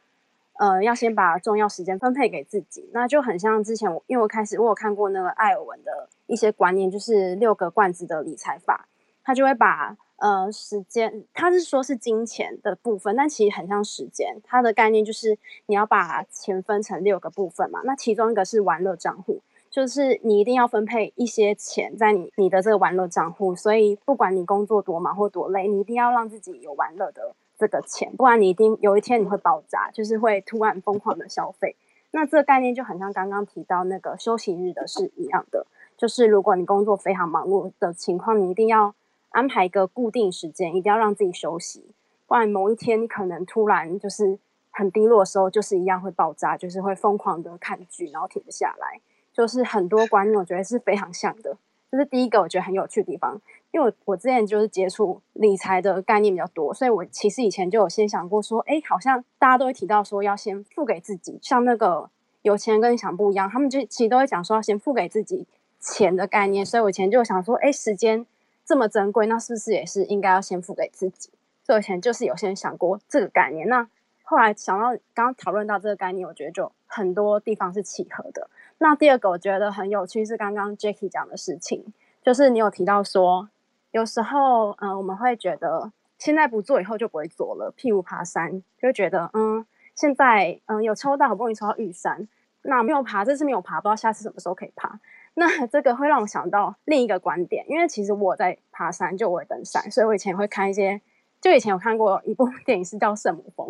[0.54, 8.88] 呃，要先把重要时间分配给自己，那就很像之前我因为我开始我有看过那个艾尔文的一些观念，就是六个罐子的理财法，
[9.22, 9.96] 他就会把。
[10.22, 14.40] 呃，时间，他是说是金钱的部分，但其实很像时间。
[14.44, 17.80] 它的概念就是你要把钱分成六个部分嘛。
[17.82, 31.74] 那其中一个是玩乐账户，就是你一定要分配一些钱在你你的这个玩乐账户，所以不管你工作多忙或多累，你一定要让自己有玩乐的这个钱，不然你一定有一天你会爆炸，就是会突然疯狂的消费。
[32.12, 35.66] 那这个概念就很像刚刚提到那个休息日的是一样的，
[35.96, 38.94] 就是如果你工作非常忙碌的情况，你一定要
[39.32, 41.94] 安排一个固定时间，一定要让自己休息，
[42.26, 44.38] 不然某一天你可能突然就是
[44.70, 49.00] 很低落的时候，就是一样会爆炸，就是会疯狂的看剧，然后停不下来。
[49.32, 51.56] 就是很多观念，我觉得是非常像的。
[51.90, 62.08] 这是第一个我觉得很有趣的地方，因为我我之前就是接触理财的概念比较多，所以我其实以前就有先想过说，哎，好像大家都会提到说要先付给自己，像那个
[62.42, 65.46] 有钱人跟你想不一样，他们就其实都会讲说要先付给自己
[65.80, 66.64] 钱的概念。
[66.64, 68.26] 所以我以前就想说，哎，时间
[68.72, 71.28] 这么珍贵，那是不是也是应该要先付给自己？
[71.62, 73.68] 所以前就是有先想过这个概念。
[73.68, 73.86] 那
[74.22, 78.48] 后来想到刚刚讨论到这个概念，我觉得就很多地方是契合的。
[78.78, 81.84] 那第二个我觉得很有趣是刚刚 Jacky 讲的事情，
[82.22, 83.50] 就是你有提到说，
[83.90, 92.26] 有时候嗯、我们会觉得现在不做以后就不会做了，譬如爬山，就会觉得嗯现在嗯有抽到好不容易抽到玉山，
[92.62, 94.98] 那没有爬，这次没有爬，不知道下次什么时候可以爬。
[95.34, 101.00] 那这个会让我想到另一个观点，因为其实我在爬山，就我会登山，所以我以前会看一些，
[101.40, 103.68] 就以前有看过一部 电影是叫《圣母峰》，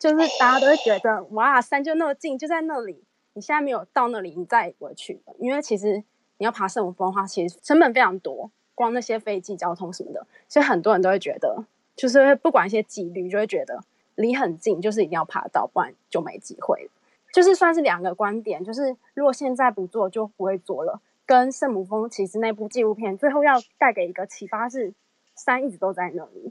[0.00, 3.04] 就是大家都会觉得哇山就那么近，就在那里。
[3.34, 6.02] 你现在没有到那里，你再也不去了，因为其实
[6.38, 13.78] 你要爬圣母峰的话，其实成本非常多，光那些飞机交通什么的，所以很多人都会觉得，就是不管一些几率，就会觉得
[14.14, 16.90] 离很近就是一定要爬到，不然就没机会了。
[17.36, 20.98] 就是算是两个观点，就是如果现在不做就不会做了。
[21.26, 24.94] 跟圣母峰其实那部纪录片最后要带给一个启发是，
[25.34, 26.50] 山一直都在那里，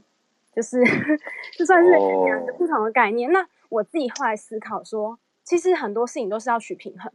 [0.54, 0.80] 就是
[1.58, 3.32] 就算是两个不同的概念。
[3.32, 5.18] 那我自己后来思考说。
[5.42, 7.12] 其实很多事情都是要取平衡，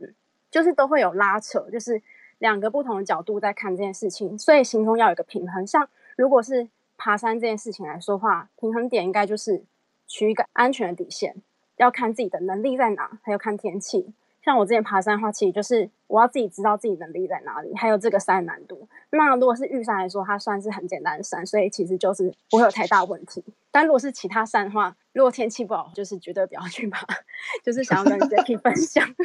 [0.49, 2.01] 就是都会有拉扯，就是
[2.39, 5.67] 两个不同的角度在看这件事情，所以心中要有一个平衡。
[5.67, 9.61] 像如果是爬山这件事情来说的话，平衡点应该就是
[10.07, 11.36] 取一个安全的底线，
[11.82, 14.13] 要看自己的能力在哪，还有看天气。
[14.43, 18.88] 像我之前爬山的话，其实就是我要自己知道自己能力在哪里，还有这个山的难度。
[19.09, 23.43] 那如果是玉山来说，它算是很简单的山，所以其实就是不会有太大问题。
[23.71, 27.05] 但如果是其他山的话，如果天气不好，就是绝对不要去爬。
[27.63, 29.23] 就是想要跟 Jacky 分享的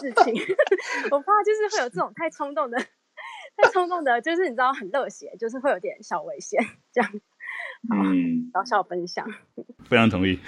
[0.00, 0.34] 事情，
[1.10, 2.78] 我怕就是会有这种太冲动的、
[3.56, 7.10] 太冲动的，就是你知道很热血，就是会有点小危险这样。
[7.92, 9.26] 嗯，小小分享，
[9.88, 10.40] 非常同意。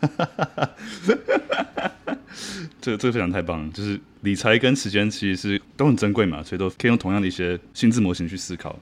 [2.80, 8.78] 这个、这个非常太棒了，就是理财跟时间其实是都很珍贵嘛，所以都可以用同样的一些心智模型去思考。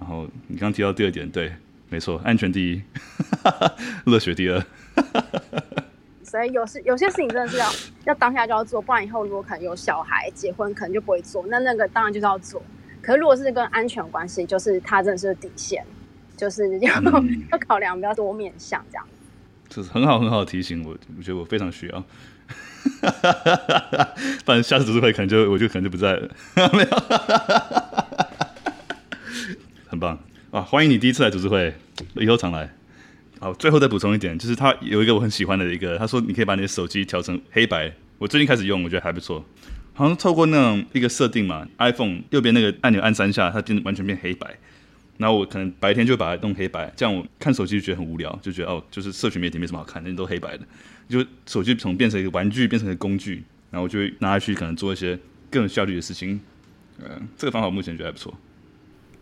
[0.00, 1.52] 然后你刚刚提到第二点，对，
[1.88, 2.82] 没错，安全第一，
[4.10, 4.64] 乐学第二。
[6.24, 7.66] 所以有时有些事情真的是要
[8.04, 11.44] 要当下就要做，不然以后如果可能有小孩结婚，可能就不会做。
[11.48, 12.62] 那那个当然就是要做。
[13.00, 15.82] 可是如果是跟安全有关系，就是它真的是底线，
[16.36, 19.06] 就是 要、嗯、要考量比较多面向这样。
[19.68, 22.04] 这是很好很好的提醒，我我觉得我非常需要。
[24.44, 26.28] 反正下次读书会可能就我就可能就不在了。
[26.72, 26.88] 没有，
[29.86, 30.18] 很棒
[30.50, 30.62] 啊！
[30.62, 31.74] 欢迎你第一次来读书会，
[32.14, 32.72] 以后常来。
[33.40, 37.92] 好，最后再补充一点，就是他有一个我很喜欢的一个，他说你可以把你的手机调成黑白。
[38.18, 39.44] 我最近开始用，我觉得还不错。
[39.92, 44.56] 好像透过那种一个设定嘛，iPhone 右边那个按钮按三下，它变完全变黑白。
[45.18, 50.64] 然后我可能白天就把它弄黑白，这样我看手机就觉得很无聊，就觉得哦，就是社群媒体没什么好看，那都黑白的。
[51.08, 55.18] 就手机从变成一个玩具，变成一个工具，然后我就会拿去可能做一些
[55.50, 56.40] 更有效率的事情。
[56.98, 58.32] 嗯，这个方法目前觉得还不错。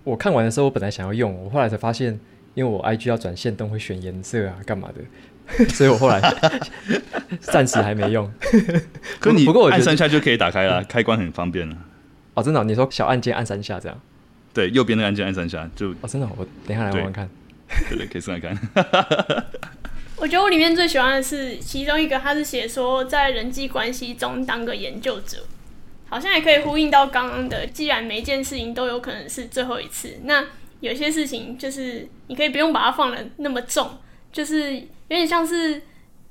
[0.04, 2.18] 我看完的时候，我本来想要用，我后来才发现，
[2.54, 6.20] 因为我 IG 要转线动会选颜色啊，干嘛的， 所以我后来
[7.40, 8.30] 暂时还没用。
[9.20, 11.76] 可你不过我按三下就可以打开了，开关很方便了。
[12.34, 12.64] 哦，真的、哦？
[12.64, 14.00] 你说小按键按三下这样？
[14.56, 17.28] 对，右边的按键按三下就哦，真的，我等一下来玩玩看。
[17.90, 18.56] 对 对，可以试试看。
[20.16, 25.44] 我觉得我里面最喜欢的是其中一个，他是写说在人际关系中当个研究者，
[26.08, 27.66] 好像也可以呼应到刚刚的。
[27.66, 30.42] 既然每一件事情都有可能是最后一次，那
[30.80, 33.98] 有些事情就是你可以不用把它放的那么重，
[34.32, 35.82] 就是有点像是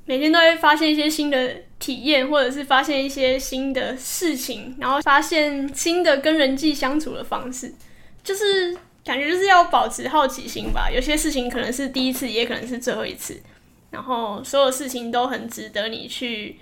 [0.05, 7.71] 每天都会发现一些新的体验，或者是发现一些新的事情，然后发现新的跟人际相处的方式。
[8.25, 8.75] 就是
[9.05, 13.39] 感觉就是要保持好奇心吧，有些事情可能是第一次，也可能是最后一次。
[13.91, 16.57] 然后所有事情都很值得你去，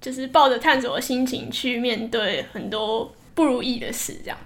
[0.00, 4.12] 就是抱着探索的心情去面对很多不如意的事。
[4.22, 4.38] 这样，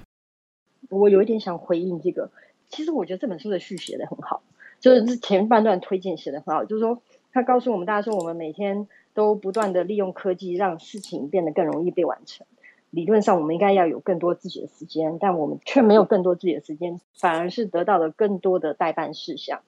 [0.88, 2.30] 我有一点想回应这个。
[2.70, 4.42] 其实我觉得这本书的序写得很好，
[4.78, 7.02] 就是前半段推荐写得很好，就是说
[7.32, 12.46] 他告诉我们大家说，我们每天都不断的利用科技让事情变得更容易被完成。
[12.90, 19.60] 理论上我们应该要有更多自己的时间，但我们却没有更多自己的时间，反而是得到了更多的待办事项。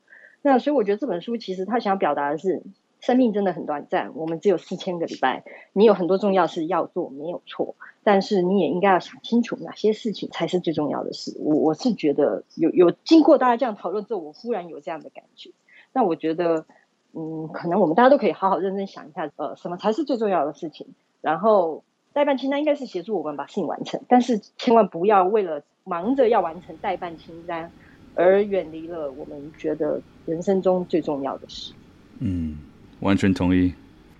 [0.42, 2.62] 那所以我觉得这本书其实他想表达的是，
[3.00, 7.74] 生命真的很短暂，我们只有四千个礼拜，你有很多重要事要做，没有错。
[8.04, 11.36] 但是你也应该要想清楚哪些事情才是最重要的事。
[11.38, 15.50] 我我是觉得有有经过大家这样讨论之后，我忽然有这样的感觉。
[15.92, 16.66] 那我觉得，
[17.12, 20.88] 嗯，可能我们大家都可以好好认真想一下，呃，什么才是最重要的事情。
[21.20, 27.70] 然后代办清单应该是协助我们把事情完成，但是千万不要为了忙着要完成代办清单，
[28.14, 31.72] 而远离了我们觉得人生中最重要的事。
[32.20, 32.56] 嗯，
[33.00, 33.72] 完全同意。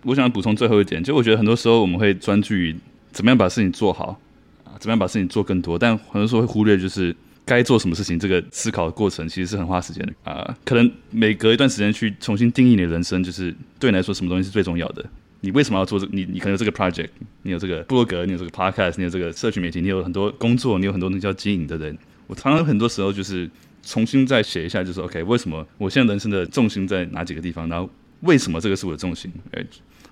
[0.05, 2.74] 我想补充最后一点，就我觉得很多时候我们会专注于。
[3.12, 4.19] 怎么样把事情做好
[4.64, 4.73] 啊？
[4.81, 5.78] 怎么样把事情做更多？
[5.78, 7.14] 但很多时候会忽略，就是
[7.44, 8.19] 该做什么事情。
[8.19, 15.05] 这个思考的过程其实是很花时间的啊、可能每隔一段时间去重新定义你的人生，就是对你来说什么东西是最重要的？
[15.43, 16.09] 你为什么要做这？
[16.10, 17.10] 你你可能有这个 project，
[17.43, 21.97] 你有这个部落格，你有这个 podcast，你有这个社群媒体，你有很多工作，你有很多东西要经营的人。
[22.27, 23.48] 我常常很多时候就是
[23.82, 27.69] 重新再写一下，就是 OK，为什么我现在人生的重心在哪几个地方？
[27.69, 27.89] 然后
[28.23, 29.31] 为什么这个是我的重心？
[29.52, 29.62] 哎。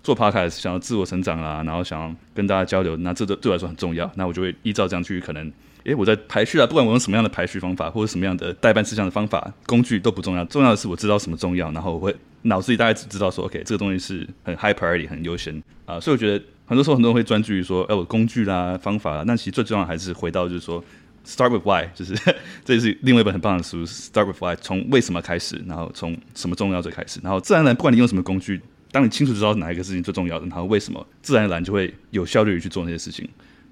[0.03, 4.11] 做 podcast 想要自我成长啦，然后想要跟大家交流，那这个对我来说很重要。
[4.15, 5.53] 那我就会依照这样去，可能，
[5.85, 20.83] 诶，我在排序啊，不管我用什么样的排序方法，或者什么样的代办事项的方法工具都不重要，重要的是我知道什么重要，然后我会脑子里大概只知道说，OK，这个东西是很 high priority 很优先啊、所以我觉得很多时候很多人会专注于说，哎，我工具啦、方法啦，那其实最重要还是回到就是说
[21.27, 22.15] ，start with why，就是
[22.65, 28.61] 这也是另外一本很棒的书，start with why，从为什么开始，然后从什么重要最开始，然后自然而然不管你用什么工具。
[28.93, 33.29] 当你清楚知道哪一个事情最重要的，然后为什么，自然而然就会有效率去做那些事情。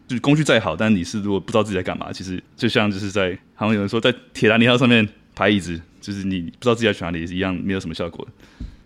[0.06, 5.06] 就是工具再好，但你是如果不知道自己在干嘛，其实就像就是在好像有人说在铁达尼号上面
[5.38, 8.26] 排椅子，就是你不知道自己要去哪里，是一样没有什么效果。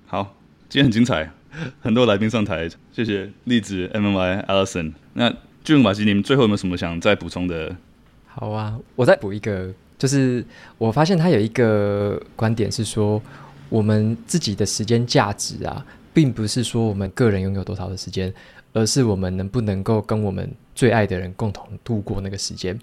[0.06, 0.36] 好，
[0.68, 1.32] 今天很精彩，
[1.80, 4.92] 很多来宾上台，谢谢栗子、M Y、Alison。
[5.14, 5.34] 那
[5.64, 7.74] 俊马吉，你们最后有没有什么想再补充的？
[8.26, 10.44] 好啊，我再补一个，就是
[10.76, 13.22] 我发现他有一个观点是说，
[13.70, 15.82] 我们自己的时间价值啊。
[16.14, 18.30] 并不是说我们个人拥有多少的时间，
[18.74, 22.78] 而是我们能不能够跟我们最爱的人共同度过那个时间。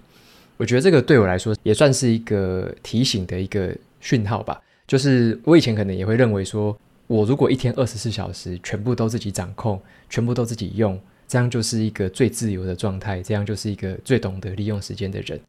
[0.60, 4.60] 我觉得这个对我来说也算是一个提醒的一个讯号吧。
[4.86, 6.76] 就是我以前可能也会认为说，
[7.06, 9.80] 我如果一天二十四小时全部都自己掌控，
[10.10, 15.40] 全部都自己用，这样就是一个最自由的状态，这样就是一个最懂得利用时间的人。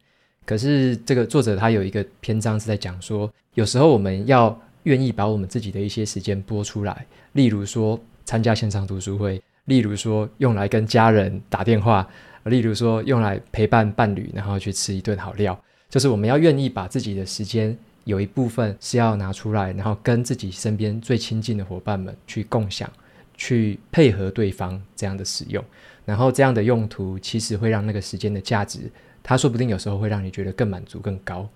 [0.46, 4.58] 可是这个作者他有一个篇章是在讲说，有时候我们要。
[4.84, 12.04] 愿意把我们自己的一些时间拨出来，例如说参加线上读书会，例如说用来跟家人打电话，
[12.44, 15.58] 例如说用来陪伴伴侣，然后去吃一顿好料。
[15.88, 22.90] 就是我们要愿意把自己的时间有一部分是要拿出来，然后跟自己身边最亲近的伙伴们去共享，
[23.36, 25.62] 去配合对方这样的使用。
[26.04, 28.90] 然后这样的用途其实会让那个时间的价值，
[29.22, 31.48] 它说不定有时候会让你觉得更满足、更高。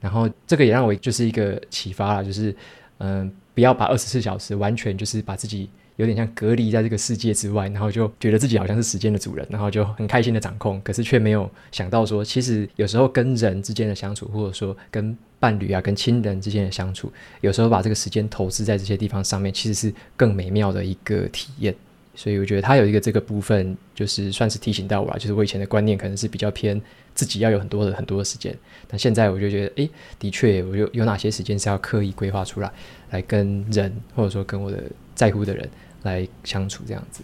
[0.00, 2.54] 然后这个也让我就是一个启发了，就是
[2.98, 21.74] 嗯、不要把二十四小时完全就是把自己有点像隔离在这个世界之外，然后就觉得自己好像是时间的主人，然后就很开心的掌控，可是却没有想到说，其实有时候跟人之间的相处，或者说跟伴侣啊、跟亲人之间的相处，有时候把这个时间投资在这些地方上面，其实是更美妙的一个体验。
[22.14, 25.18] 所以我觉得他有一个这个部分，就是算是提醒到我了。
[25.18, 26.80] 就是我以前的观念可能是比较偏
[27.14, 28.56] 自己要有很多的很多的时间，
[28.88, 32.72] 但现在我就觉得，诶，的确，我有有哪些时间是要刻意规划出来，
[33.10, 34.82] 来跟人或者说跟我的
[35.14, 35.68] 在乎的人
[36.06, 37.22] 来相处这样子。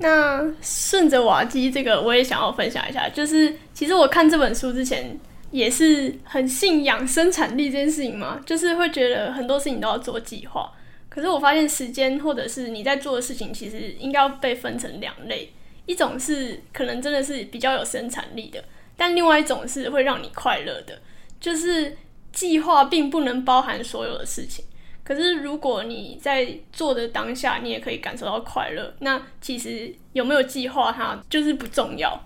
[0.00, 5.18] 那顺着瓦基这个，我也想要分享一下，就是其实我看这本书之前
[5.50, 10.72] 也是很信仰生产力这件事情嘛，就是会觉得很多事情都要做计划。
[11.10, 15.52] 可是我发现时间或者是你在做的事情，其实应该要被分成两类，
[15.86, 18.64] 一种是可能真的是比较有生产力的，
[18.96, 20.98] 但另外一种是会让你快乐的。
[21.38, 21.94] 就是
[22.32, 24.64] 计划并不能包含所有的事情，
[25.04, 32.18] 可是如果你在做的当下，你也可以感受到快乐，那其实有没有计划它就是不重要。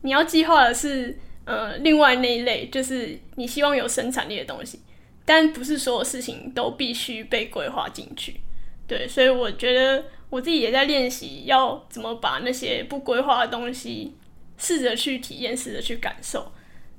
[0.00, 4.80] 你要计划的是呃另外那一类，就是你希望有生产力的东西。
[5.24, 8.40] 但不是所有事情都必须被规划进去，
[8.88, 14.16] 对，所以我觉得我自己也在练习要怎么把那些不规划的东西
[14.58, 16.50] 试着去体验，试着去感受。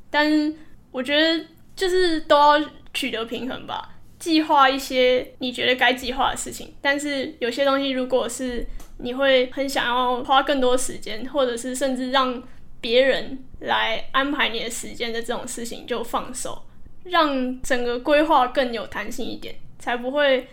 [0.09, 0.55] 但
[0.89, 1.45] 我觉得
[1.75, 3.92] 就是都要取得平衡吧，
[4.23, 8.65] 计划一些你觉得该计划的事情，但是有些东西如果是
[8.99, 12.41] 你会很想要花更多时间，或者是甚至让
[12.79, 16.63] 别人来安排你的时间的这种事情，就放手。
[17.03, 20.47] 让整个规划更有弹性一点，才不会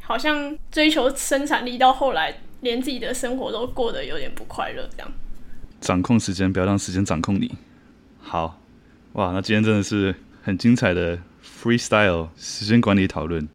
[0.00, 5.12] 好像追求生产力到后来，连自己的生活都过得有点不快乐这样。
[5.80, 7.52] 掌控时间，不要让时间掌控你。
[8.20, 8.60] 好，
[9.14, 11.18] 哇，那今天真的是很精彩的
[11.66, 13.46] freestyle 时间管理讨论。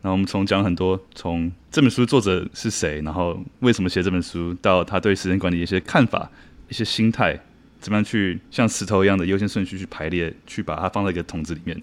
[0.00, 6.30] 那我们从讲很多，从这本书作者是谁，然后为什么写这本书，到他对时间管理的一些看法、
[6.70, 7.38] 一些心态，
[7.78, 11.76] 怎么样去像石头一样的优先顺序去排列，去把它放在一个桶子里面，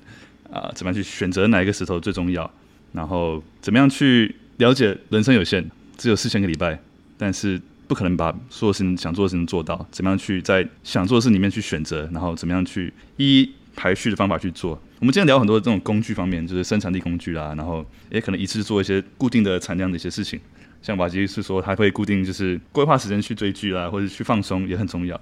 [0.51, 2.49] 啊、怎么样去选择哪一个石头最重要，
[2.91, 5.63] 然后怎么样去了解人生有限，
[5.95, 6.79] 只有四千个礼拜，
[7.19, 14.81] 但是不可能把所有事情想做的事情做到，怎么样去在想做的事里面去选择，然后怎么样去一一排序的方法去做。
[14.99, 20.39] 我们今天聊很多这种工具方面，就是生产力工具啦，然后也可能一次做一些固定的产量的一些事情。
[20.81, 25.19] 像瓦基是说，他会固定就是规划时间去追剧啦，或者去放松也很重要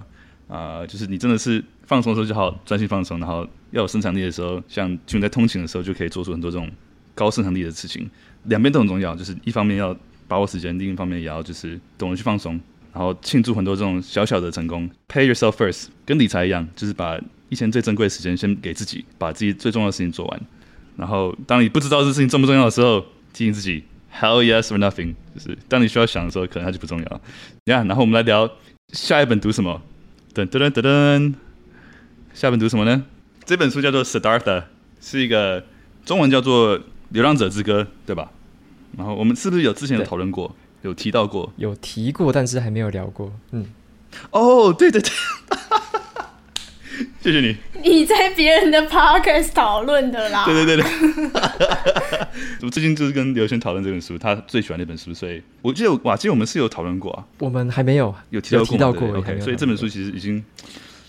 [0.48, 6.70] 啊、就是你真的是放松的时候就好专心放松，然后要有生产力的时候，像就在通勤的时候就可以做出很多这种
[7.14, 8.08] 高生产力的事情。
[8.44, 9.94] 两边都很重要，就是一方面要
[10.26, 12.58] 把握时间，另一方面也要就是懂得去放松，
[12.94, 14.88] 然后庆祝很多这种小小的成功。
[15.08, 17.20] Pay yourself first，跟理财一样，就是把。
[17.48, 20.40] 一天最珍贵的时间，先给自己，把自己最重要的事情做完。
[20.96, 23.00] 然后，当你不知道这事情重不重要的时候，
[23.32, 25.14] 提醒自己，Hell yes or nothing。
[25.34, 27.04] 就是当你需要想的时候，可能它就不重要。
[27.04, 27.20] 呀、
[27.66, 28.50] yeah，然后我们来聊
[28.92, 29.82] 下一本读什么？
[30.34, 31.34] 噔噔噔噔噔，
[32.34, 33.04] 下一本读什么呢？
[33.44, 34.40] 这本书叫做《Siddhartha》，
[35.00, 35.64] 是一个
[36.04, 36.78] 中文叫做
[37.10, 38.30] 《流浪者之歌》，对吧？
[38.96, 41.52] 然后我们是不是有之前有讨论过，有提到过？
[41.56, 43.32] 有提过，但是还没有聊过。
[43.52, 43.66] 嗯，
[44.30, 45.10] 哦，oh, 对对对。
[47.26, 47.56] 谢谢你。
[47.82, 50.44] 你在别人的 podcast 讨论的啦。
[50.44, 50.84] 对对对对。
[52.62, 57.26] 我最近就是跟刘轩讨论这本书，他最喜欢那本书，所以我记得哇，其实我们是有讨论过啊。
[57.40, 59.18] 我们还没有有提到过，提到过。
[59.18, 60.40] OK，所以这本书其实已经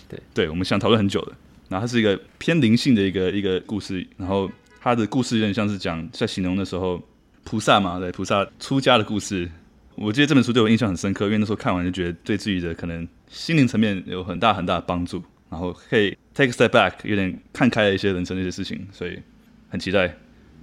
[0.08, 1.36] 对对，我们想讨论很久了。
[1.68, 4.50] 然后它是一个偏灵性的一个一个故事，然后
[4.80, 7.00] 它的故事有点像是讲在形容的时候
[7.44, 9.48] 菩萨嘛，对菩萨出家的故事。
[9.94, 15.22] 我记得这本书对我印象很深刻，因为那时候看完就觉得对自己的可能心灵层面有很大很大的帮助。
[15.50, 19.20] 然后可以 take a step back，有点看开了一些人生的一些事情，所以
[19.68, 20.14] 很期待。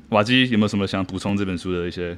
[0.10, 2.16] 瓦基有没有什么想补充这本书的一些？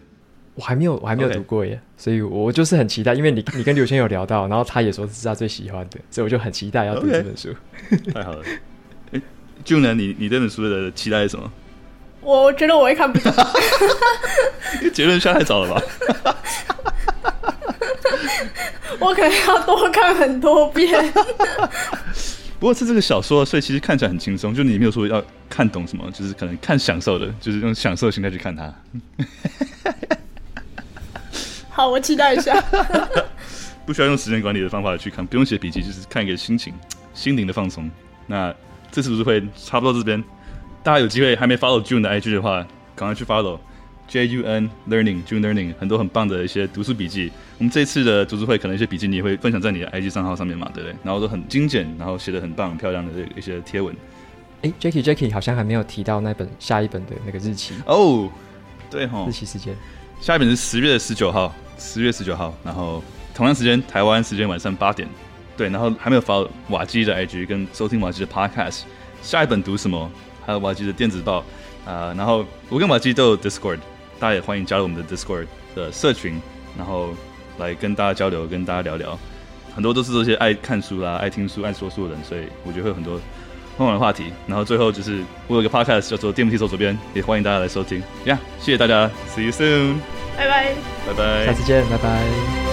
[0.56, 2.03] 我还没有，我还没有读过耶，Okay.
[2.03, 3.14] 所以我就是很期待。
[3.14, 7.56] 因为你你跟刘谦有聊到，然后他也说这是他最喜欢的，所以我就很期待要读这本书。
[7.89, 8.14] Okay.
[8.14, 8.44] 太好了。
[9.11, 9.22] 哎
[9.64, 9.94] ，June 呢？
[9.94, 11.49] 你你这本书的期待是什么？
[12.22, 13.31] 我觉得我会看不懂。
[14.91, 15.80] 结论下太早了吧？
[18.99, 20.91] 我可能要多看很多遍。
[22.60, 24.54] 不过是这个小说，所以其实看起来很轻松。
[24.54, 28.74] 就你没有说要看懂什么，就是可能看享受的，就是用享受的心态去看它。
[31.70, 32.60] 好，我期待一下。
[33.86, 36.74] 不需要用时间管理的方法去看，不用写笔记，就是看一个心情、
[37.14, 37.90] 心灵的放松。
[38.26, 38.54] 那
[38.92, 40.22] 这次读书会差不多这边，
[40.84, 42.66] 大家有机会还没 follow June 的 IG 的话，
[42.96, 43.60] 赶快去 follow。
[44.08, 47.32] J U N Learning June Learning 很多很棒的一些读书笔记。
[47.58, 50.96] 我们这次的读书会可能一些笔记你也会分享在你的 IG 账号上面嘛，对不对？
[51.04, 53.96] 然后都很精简，然后写的很棒、很漂亮的一些贴文。
[54.62, 57.96] 哎，Jacky Jacky 好像还没有提到那本下一本的那个日期哦。
[57.96, 58.32] Oh,
[58.90, 59.76] 对哈，日期时间，
[60.22, 63.04] 下一本是十月十九号，十月十九号，然后
[63.36, 65.08] 同样时间台湾时间晚上八点。
[65.58, 68.84] 对，然后还没有 follow 瓦基的 IG 跟收听瓦基的 Podcast。
[69.22, 70.10] 下一本读什么？
[70.46, 71.40] 还有瓦基的电子报
[71.84, 72.14] 啊、呃。
[72.14, 73.80] 然后我跟瓦基都有 Discord。
[74.19, 76.39] 大家也欢迎加入我们的 Discord 的社群，
[76.77, 77.10] 然后
[77.57, 79.18] 来跟大家交流，跟大家聊聊。
[79.76, 83.14] 很多都是这些爱看书啦、爱听书、爱说书的人，所以我觉得会有很多
[83.77, 84.31] 很好玩的话题。
[84.48, 88.02] 然后最后就是我有个 Podcast 叫做《电木 T 手左边》，也欢迎大家来收听。
[88.26, 89.98] 呀，谢谢大家，See you soon，
[90.35, 90.73] 拜拜，
[91.06, 92.66] 拜拜，下次见，拜拜。